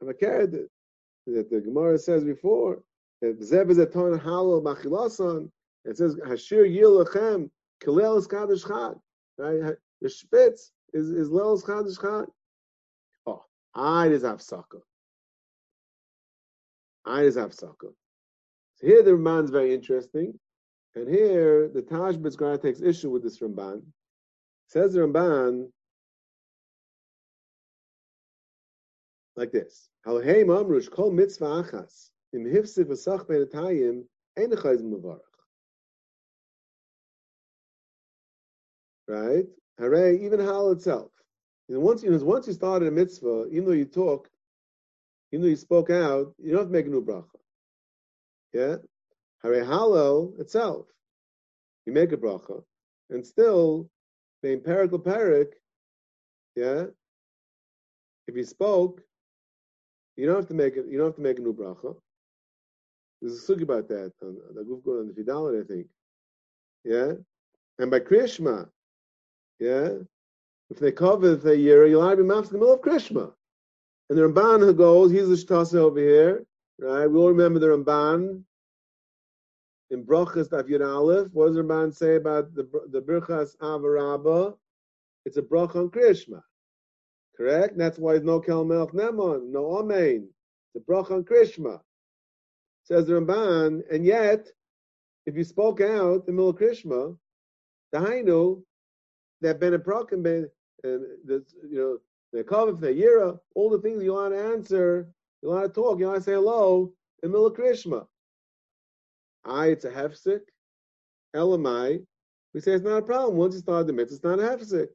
[0.00, 2.80] I'm a that the Gemara says before,
[3.20, 5.50] that Zeb is a ton halal machilasan,
[5.84, 7.50] it says, Hashir Yilachem,
[7.82, 8.94] Kilel is Kaddish Chad.
[9.36, 9.76] Right?
[10.02, 12.26] The Spitz is, is Lel's Kaddish Chad.
[13.24, 13.44] Oh,
[13.74, 14.80] I is Hafsaka.
[17.06, 17.94] I is Hafsaka.
[18.76, 20.38] So here the Ramban is very interesting.
[20.94, 23.82] And here the Taj B'tzgara takes issue with this Ramban.
[24.66, 25.68] Says the Ramban
[29.36, 29.88] like this.
[30.06, 34.04] Halheim Amrush kol mitzvah achas im hifsif v'sach ben atayim
[34.36, 35.20] ein echayz mavarach.
[39.08, 39.46] right?
[39.78, 41.10] Hooray, even Hal itself.
[41.68, 44.30] You know, once, you know, once you started a mitzvah, even though you talked,
[45.32, 47.38] even though you spoke out, you don't have to make a new bracha.
[48.52, 48.76] Yeah?
[49.42, 50.86] Hooray, Hallel itself.
[51.86, 52.62] You make a bracha.
[53.10, 53.88] And still,
[54.42, 55.52] the empirical parak,
[56.54, 56.84] yeah,
[58.28, 59.02] if you spoke,
[60.16, 61.96] you don't have to make it, you don't have to make a new bracha.
[63.20, 65.86] There's a sugi about that on the Gufgo and the Fidalit, I think.
[66.84, 67.12] Yeah?
[67.78, 68.68] And by Krishma,
[69.62, 69.90] yeah?
[70.70, 73.32] If they cover the year, you'll have be in the middle of Krishma.
[74.08, 76.44] And the Ramban who goes, he's the Shtasa over here,
[76.80, 77.06] right?
[77.06, 78.42] We all remember the Ramban
[79.90, 81.28] in Brachas Yud Aleph.
[81.32, 84.56] What does the Ramban say about the the Birchas Avarabba?
[85.24, 86.42] It's a brach on Krishma.
[87.36, 87.72] Correct?
[87.72, 90.28] And that's why there's no Kel Melch Nemon, no Amen.
[90.74, 91.80] It's a brach on Krishma.
[92.84, 94.48] Says the Ramban, and yet,
[95.26, 97.16] if you spoke out the middle of Krishma,
[97.92, 98.62] the Hainu,
[99.42, 100.48] that Ben Prokim, Ben,
[100.84, 101.98] and the, you know,
[102.32, 105.08] the Kavif, the Yira, all the things you want to answer,
[105.42, 108.06] you want to talk, you want to say hello, in Mila Krishma.
[109.44, 110.40] I, it's a hefsik.
[111.34, 112.04] Elamai,
[112.54, 113.36] we say it's not a problem.
[113.36, 114.88] Once you start the mitzvah, it's not a hefsik.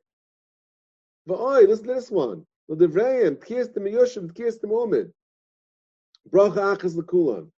[1.26, 2.46] But oi, listen to this one.
[2.70, 5.12] The Devrayim, Tkiyas the Miyushim, Tkiyas the moment.
[6.30, 7.50] Bracha Achas Lekulam.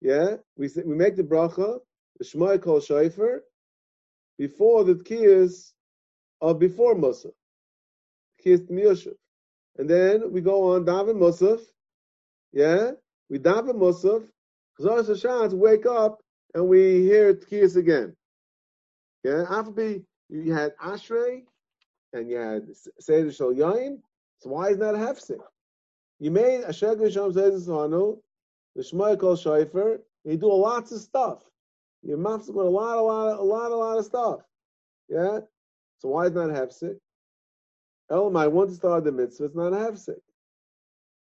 [0.00, 1.78] Yeah, we say, we make the bracha,
[2.18, 3.38] the Shmoy Kol Shaifer,
[4.38, 5.72] before the Tkiyas
[6.42, 7.32] of before Musaf.
[8.42, 9.14] Kissed Miyoshev.
[9.78, 11.60] And then we go on Daven Musaf.
[12.52, 12.90] Yeah?
[13.30, 14.26] We Daven Musaf.
[14.78, 16.20] Chazar Shashans wake up
[16.54, 18.14] and we hear Tkiyas again.
[19.24, 19.44] Yeah?
[19.48, 21.44] After you had Ashrei
[22.12, 22.68] and you had
[22.98, 23.98] Seder Shal Yain.
[24.40, 25.38] So why is that a hefsek?
[26.18, 28.18] You made a Sheg Rishon says Sanu,
[28.74, 31.42] the Shmoy Kol Shaifer, you do lots of stuff.
[32.02, 34.40] You're with a lot, a lot, a lot, a lot of stuff.
[35.08, 35.40] Yeah?
[36.02, 36.96] So why is not hefsek?
[38.10, 40.18] Elamai, once start the mitzvah, it's not a hefsek.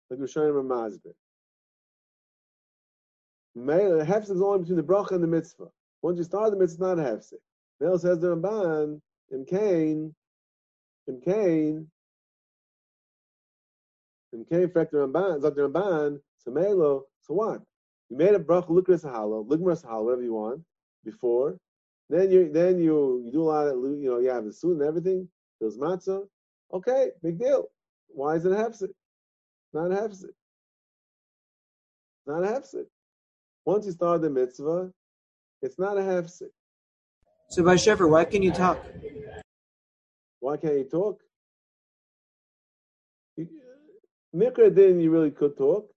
[0.09, 1.13] Like we're showing Ramazbit.
[3.53, 5.67] Mele, hefsek is only between the bracha and the mitzvah.
[6.01, 7.39] Once you start the mitzvah, it's not a hefsek.
[7.79, 8.99] Mele says the Ramban,
[9.29, 10.15] in Cain,
[11.07, 11.87] in Cain,
[14.33, 17.61] in Cain, fact the Ramban, the Ramban, so Melo, so what?
[18.09, 20.63] You made a bracha, lukras halo, ligmas halo, whatever you want,
[21.05, 21.59] before.
[22.13, 24.73] Then you then you you do a lot of you know you have the suit
[24.73, 25.27] and everything.
[25.59, 26.27] There's matzah.
[26.71, 27.69] Okay, big deal.
[28.09, 28.93] Why is it a hefsek?
[29.73, 30.35] Not a hefsek.
[32.27, 32.85] Not a hefsek.
[33.65, 34.91] Once you start the mitzvah,
[35.63, 36.51] it's not a hefsek.
[37.49, 38.85] So by Shepherd, why can you talk?
[40.39, 41.19] Why can't you talk?
[43.37, 43.47] You,
[44.35, 45.89] Mikra din you really could talk,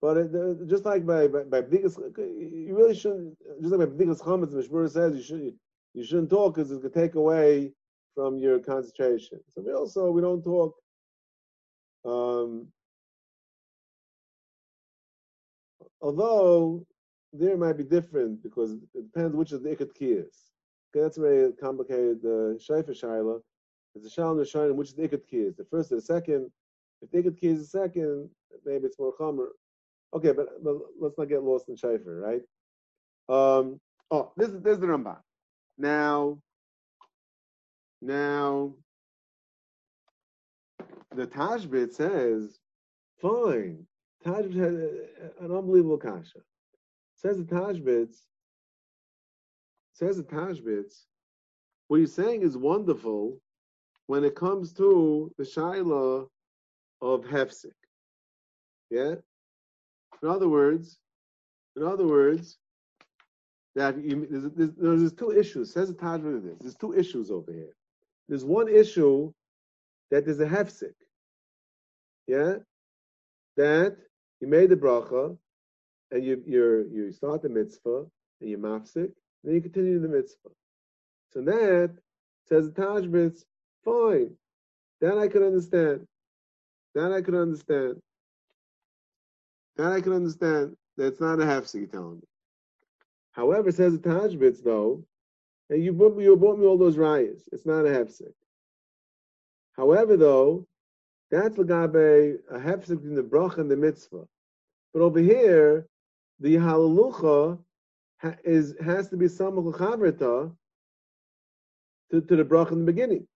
[0.00, 3.36] but it, uh, just like by by, by B'dikas, you really shouldn't.
[3.60, 5.58] Just like by B'dikas Chametz, Mishmur says you should
[5.94, 7.72] you shouldn't talk because it's going to take away
[8.14, 9.40] from your concentration.
[9.50, 10.74] So we also we don't talk.
[12.04, 12.68] Um,
[16.00, 16.86] although
[17.32, 20.36] there might be different because it depends which of the ikat is.
[20.90, 23.40] Okay, that's very complicated uh, shayfa shaila.
[23.94, 26.50] It's a shalom and which is the ikat is, the first or the second.
[27.02, 28.28] If the ikat is the second,
[28.64, 29.48] maybe it's more chomer.
[30.14, 32.42] Okay, but, but let's not get lost in shayfa, right?
[33.28, 33.80] Um,
[34.10, 35.16] oh, this is this is the Ramban.
[35.76, 36.38] Now,
[38.00, 38.74] now,
[41.14, 42.58] the Tashbit says,
[43.20, 43.86] fine.
[44.24, 44.74] Tashbit has
[45.40, 46.40] an unbelievable kasha.
[47.16, 48.16] Says the Tashbits,
[49.94, 51.04] says the Tashbits,
[51.88, 53.38] what you're saying is wonderful
[54.06, 56.26] when it comes to the Shaila
[57.00, 57.72] of Hefsik.
[58.90, 59.14] Yeah?
[60.22, 60.98] In other words,
[61.76, 62.58] in other words,
[63.74, 65.72] that you, there's, there's, there's, two issues.
[65.72, 66.58] Says the Taj this.
[66.60, 67.74] There's two issues over here.
[68.28, 69.32] There's one issue
[70.10, 70.94] that there's a hefsik.
[72.26, 72.54] Yeah,
[73.56, 73.96] that
[74.40, 75.36] you made the bracha
[76.10, 78.04] and you you you start the mitzvah
[78.40, 79.10] and you mafsik,
[79.42, 80.50] then you continue the mitzvah.
[81.32, 81.96] So that
[82.46, 83.44] says the Tashbitz,
[83.84, 84.30] fine.
[85.00, 86.06] That I could understand.
[86.94, 88.00] That I could understand.
[89.76, 90.76] That I could understand.
[90.96, 92.22] That's not a hefsik, you're telling me.
[93.34, 95.04] However, says the Tashbitz though,
[95.68, 97.42] and you brought me, you brought me all those rayas.
[97.52, 98.32] It's not a hefsek.
[99.76, 100.66] However, though,
[101.30, 104.26] that's lagabe a hefsek in the bracha and the mitzvah.
[104.92, 105.88] But over here,
[106.38, 107.58] the halalucha
[108.18, 110.54] ha, is has to be samach chavrita
[112.12, 113.26] to, to the bracha in the beginning.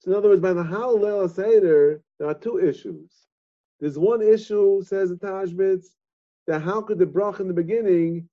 [0.00, 3.10] So in other words, by the halal seder, there are two issues.
[3.80, 5.86] There's one issue, says the Tashbitz,
[6.46, 8.28] that how could the bracha in the beginning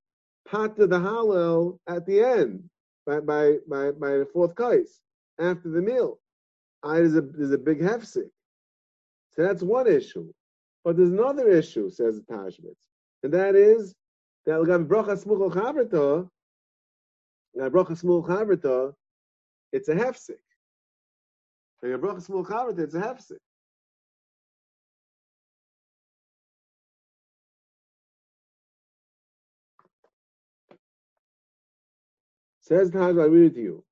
[0.52, 2.70] to the Hallel at the end
[3.06, 5.02] by by by, by the fourth kais
[5.40, 6.20] after the meal.
[6.84, 8.30] I, there's a there's a big hefsik.
[9.32, 10.32] So that's one issue.
[10.84, 12.76] But there's another issue, says the Tashbitz,
[13.24, 13.96] and that is
[14.46, 16.28] that Lagav Bracha Smuchal Chavrita,
[17.58, 18.94] Bracha Smuchal Chavrita,
[19.72, 20.36] it's a hefsik.
[21.84, 23.38] Lagav Bracha Smuchal Chavrita, it's a hefsik.
[32.68, 33.84] Taj, I it to you.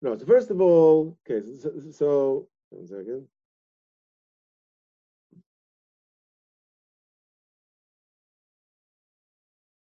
[0.00, 3.26] No, so first of all, okay, so, so one second.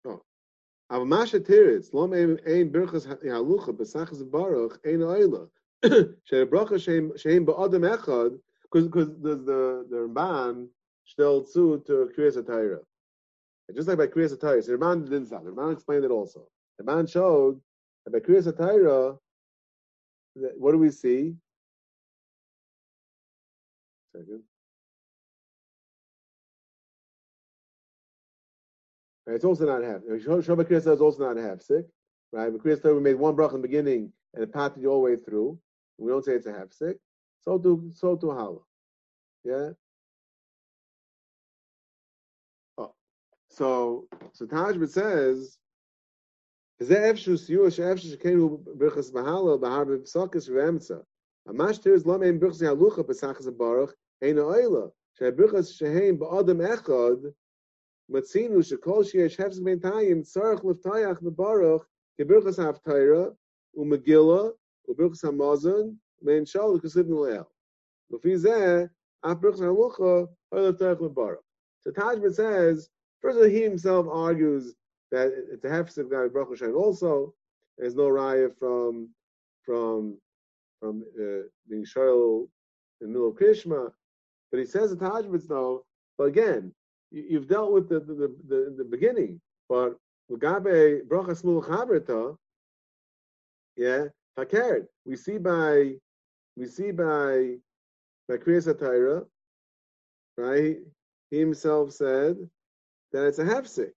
[0.05, 0.21] Oh,
[0.89, 5.49] aber masha tiritz lom ein birchas halucha besachas baruch ein oila
[6.23, 10.67] she bracha sheim ba'adam echad because because the the the Ramban
[11.05, 12.37] stellt zu to kriyas
[13.69, 13.75] atayra.
[13.75, 15.43] Just like by Kriyas Atayra, so Ramban didn't stop.
[15.43, 16.47] Ramban explained it also.
[16.81, 17.59] Ramban showed
[18.05, 19.17] that by Kriyas Atayra,
[20.57, 21.35] what do we see?
[24.15, 24.43] Second.
[29.27, 30.01] It's also not half.
[30.01, 31.85] Shabbat Kriyas is also not half sick.
[32.31, 32.51] Right?
[32.51, 35.15] But Kriyas we made one bracha in the beginning and it you all the way
[35.15, 35.57] through.
[35.97, 36.97] We don't say it's a half sick.
[37.41, 38.59] So do so do hala.
[39.43, 39.69] Yeah.
[43.54, 45.58] So, so Tajbit says,
[46.82, 50.96] זה איפשהו סיוע שאיפשהו שכנו ברכס בהלל בהר בפסוקס ואמצע.
[51.46, 53.90] ממש תרס לא מהם ברכס יהלוכה בסחס הברוך,
[54.22, 57.16] אין האוילה, שהברכס שהם באדם אחד,
[58.08, 61.86] מצינו שכל שיש הפסק בינתיים צריך לפתח בברוך
[62.18, 63.26] כברכס ההפתירה
[63.74, 64.42] ומגילה
[64.88, 65.88] וברכס המוזן
[66.22, 67.42] ואין שאול כסיב נלאל.
[68.10, 68.84] לפי זה,
[69.20, 71.40] אף ברכס ההלוכה, אוי לפתח לברוך.
[71.82, 72.88] So Tajbit says,
[73.21, 74.75] First of all, he himself argues
[75.11, 77.33] that it's a hefsek guy Baruch Hashem also.
[77.77, 79.09] There's no raya from
[79.63, 80.17] from
[80.79, 82.47] from uh, being shoyl
[83.01, 83.91] in the middle of Krishma,
[84.51, 85.85] but he says the Tashbitz though.
[86.17, 86.73] But again,
[87.11, 89.95] you, have dealt with the the, the, the beginning, but
[90.29, 92.35] Gabe bracha smul chaberta,
[93.75, 94.05] yeah,
[94.37, 94.87] hakerd.
[95.05, 95.95] We see by
[96.55, 97.55] we see by
[98.27, 99.25] by Kriyas
[100.37, 100.77] right?
[101.31, 102.37] He himself said
[103.15, 103.91] that it's a hefsek,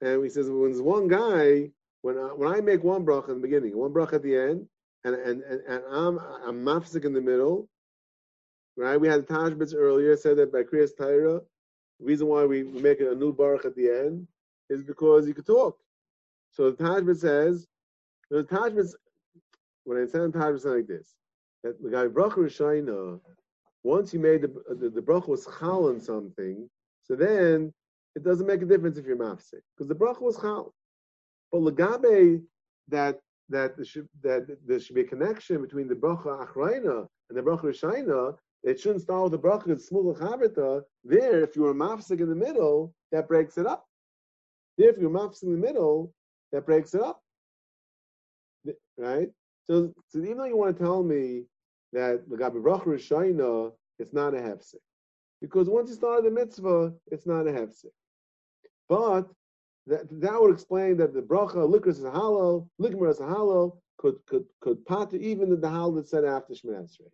[0.00, 1.70] and he says when one guy,
[2.02, 4.68] when I, when I make one bracha in the beginning, one bracha at the end,
[5.04, 7.68] and and and, and I'm I'm mafsik in the middle,
[8.76, 9.00] right?
[9.00, 11.40] We had Taj bits earlier said that by Kriyas Torah,
[11.98, 14.28] the reason why we make a new baruch at the end
[14.70, 15.76] is because you could talk.
[16.52, 17.66] So the Taj bit says,
[18.30, 18.86] the Taj bit,
[19.82, 21.16] when I said Taj bit like this,
[21.64, 23.18] that the guy bracha Rishayna,
[23.82, 26.70] once you made the the, the bracha was chal on something,
[27.02, 27.72] so then
[28.16, 30.74] it doesn't make a difference if you're mafsik because the bracha was chal.
[31.52, 32.42] But legabe
[32.88, 37.38] that that there should that there should be a connection between the bracha achrayna and
[37.38, 38.36] the bracha rishayna.
[38.64, 40.82] It shouldn't start with the bracha smula chavita.
[41.04, 43.86] There, if you were mafsik in the middle, that breaks it up.
[44.78, 46.12] There, if you're mafsik in the middle,
[46.52, 47.22] that breaks it up.
[48.98, 49.28] Right.
[49.64, 51.44] So, so even though you want to tell me
[51.92, 54.76] that gabi bracha rishayna, it's not a hefsek,
[55.40, 57.92] because once you start the mitzvah, it's not a hefsek.
[58.88, 59.28] But
[59.86, 64.84] that, that would explain that the bracha is Hallel, likmer is Hallel, could could could
[64.86, 67.10] pater even the Hallel that said after Shemini Esrei.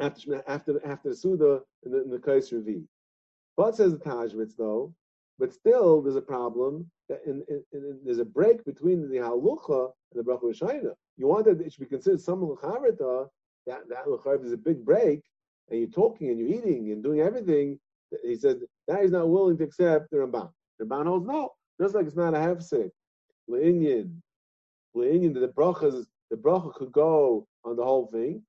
[0.00, 2.84] After after after the Suda in the, in the Kais Revi.
[3.56, 4.94] But says the Tashbitz though,
[5.38, 9.90] but still there's a problem that in, in, in, there's a break between the halucha
[10.12, 10.92] and the bracha rishayna.
[11.16, 13.28] You want that it should be considered some lecharita.
[13.66, 15.22] That that is a big break,
[15.68, 17.78] and you're talking and you're eating and doing everything.
[18.22, 20.50] He said that he's not willing to accept the Ramban.
[20.78, 21.50] The Ramban holds no,
[21.80, 22.90] just like it's not a hefsek.
[23.50, 24.12] Le'inyan,
[24.96, 28.42] le'inyan, the brachas, the bracha could go on the whole thing.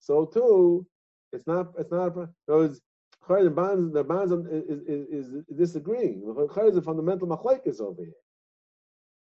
[0.00, 0.86] So too,
[1.32, 2.16] it's not, it's not.
[2.16, 6.20] In other the Ramban, the is, is, is disagreeing.
[6.20, 8.12] The is a fundamental machlekes over here.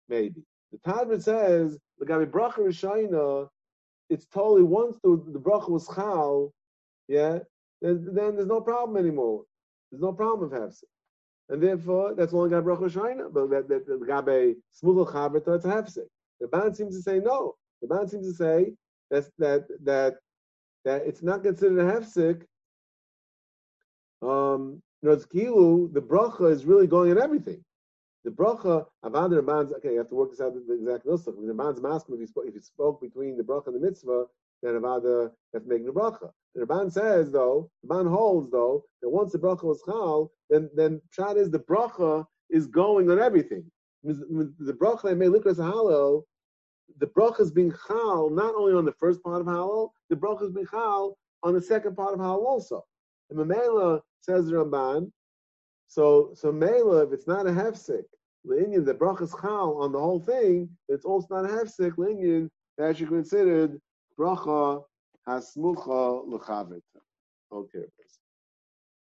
[0.09, 3.49] Maybe the Talmud says the Gabi bracha rishayna.
[4.11, 6.53] It's totally once the, the bracha was chal,
[7.09, 7.39] yeah,
[7.80, 9.45] then, then there's no problem anymore.
[9.93, 10.84] There's no problem with hefsek.
[11.51, 13.32] And therefore, that's only got bracha shayna.
[13.32, 16.09] But that that the gabe smugel chaberta it's hefsek.
[16.40, 17.55] The ban seems to say no.
[17.82, 18.72] The ban seems to say
[19.11, 20.14] that that that
[20.86, 22.43] that it's not considered a hefsek.
[24.22, 25.90] Um, you it's.
[25.93, 27.62] The bracha is really going at everything.
[28.24, 29.93] The bracha avad Ramban's okay.
[29.93, 31.36] You have to work this out the exact nusach.
[31.36, 34.24] The Rabban's masking if if he spoke between the bracha and the mitzvah,
[34.62, 36.30] then avada that's making the bracha.
[36.54, 40.70] The Ramban says though, the Ramban holds though that once the bracha was chal, then
[40.74, 43.64] then pshat is the bracha is going on everything.
[44.04, 46.22] The bracha that made likras Hallel,
[46.98, 50.42] the bracha is being chal not only on the first part of Hallel, the bracha
[50.44, 52.84] is being chal on the second part of Hallel also.
[53.30, 55.10] And Mamela says the Ramban,
[55.88, 58.04] so so Mela, if it's not a hefsek,
[58.46, 62.48] Linyan, the bracha is chal on the whole thing, it's also not a hefsek, Linyan,
[62.76, 63.80] that should be considered
[64.16, 64.84] bracha
[65.26, 66.84] hasmucha l'chavet.
[67.50, 67.86] Okay.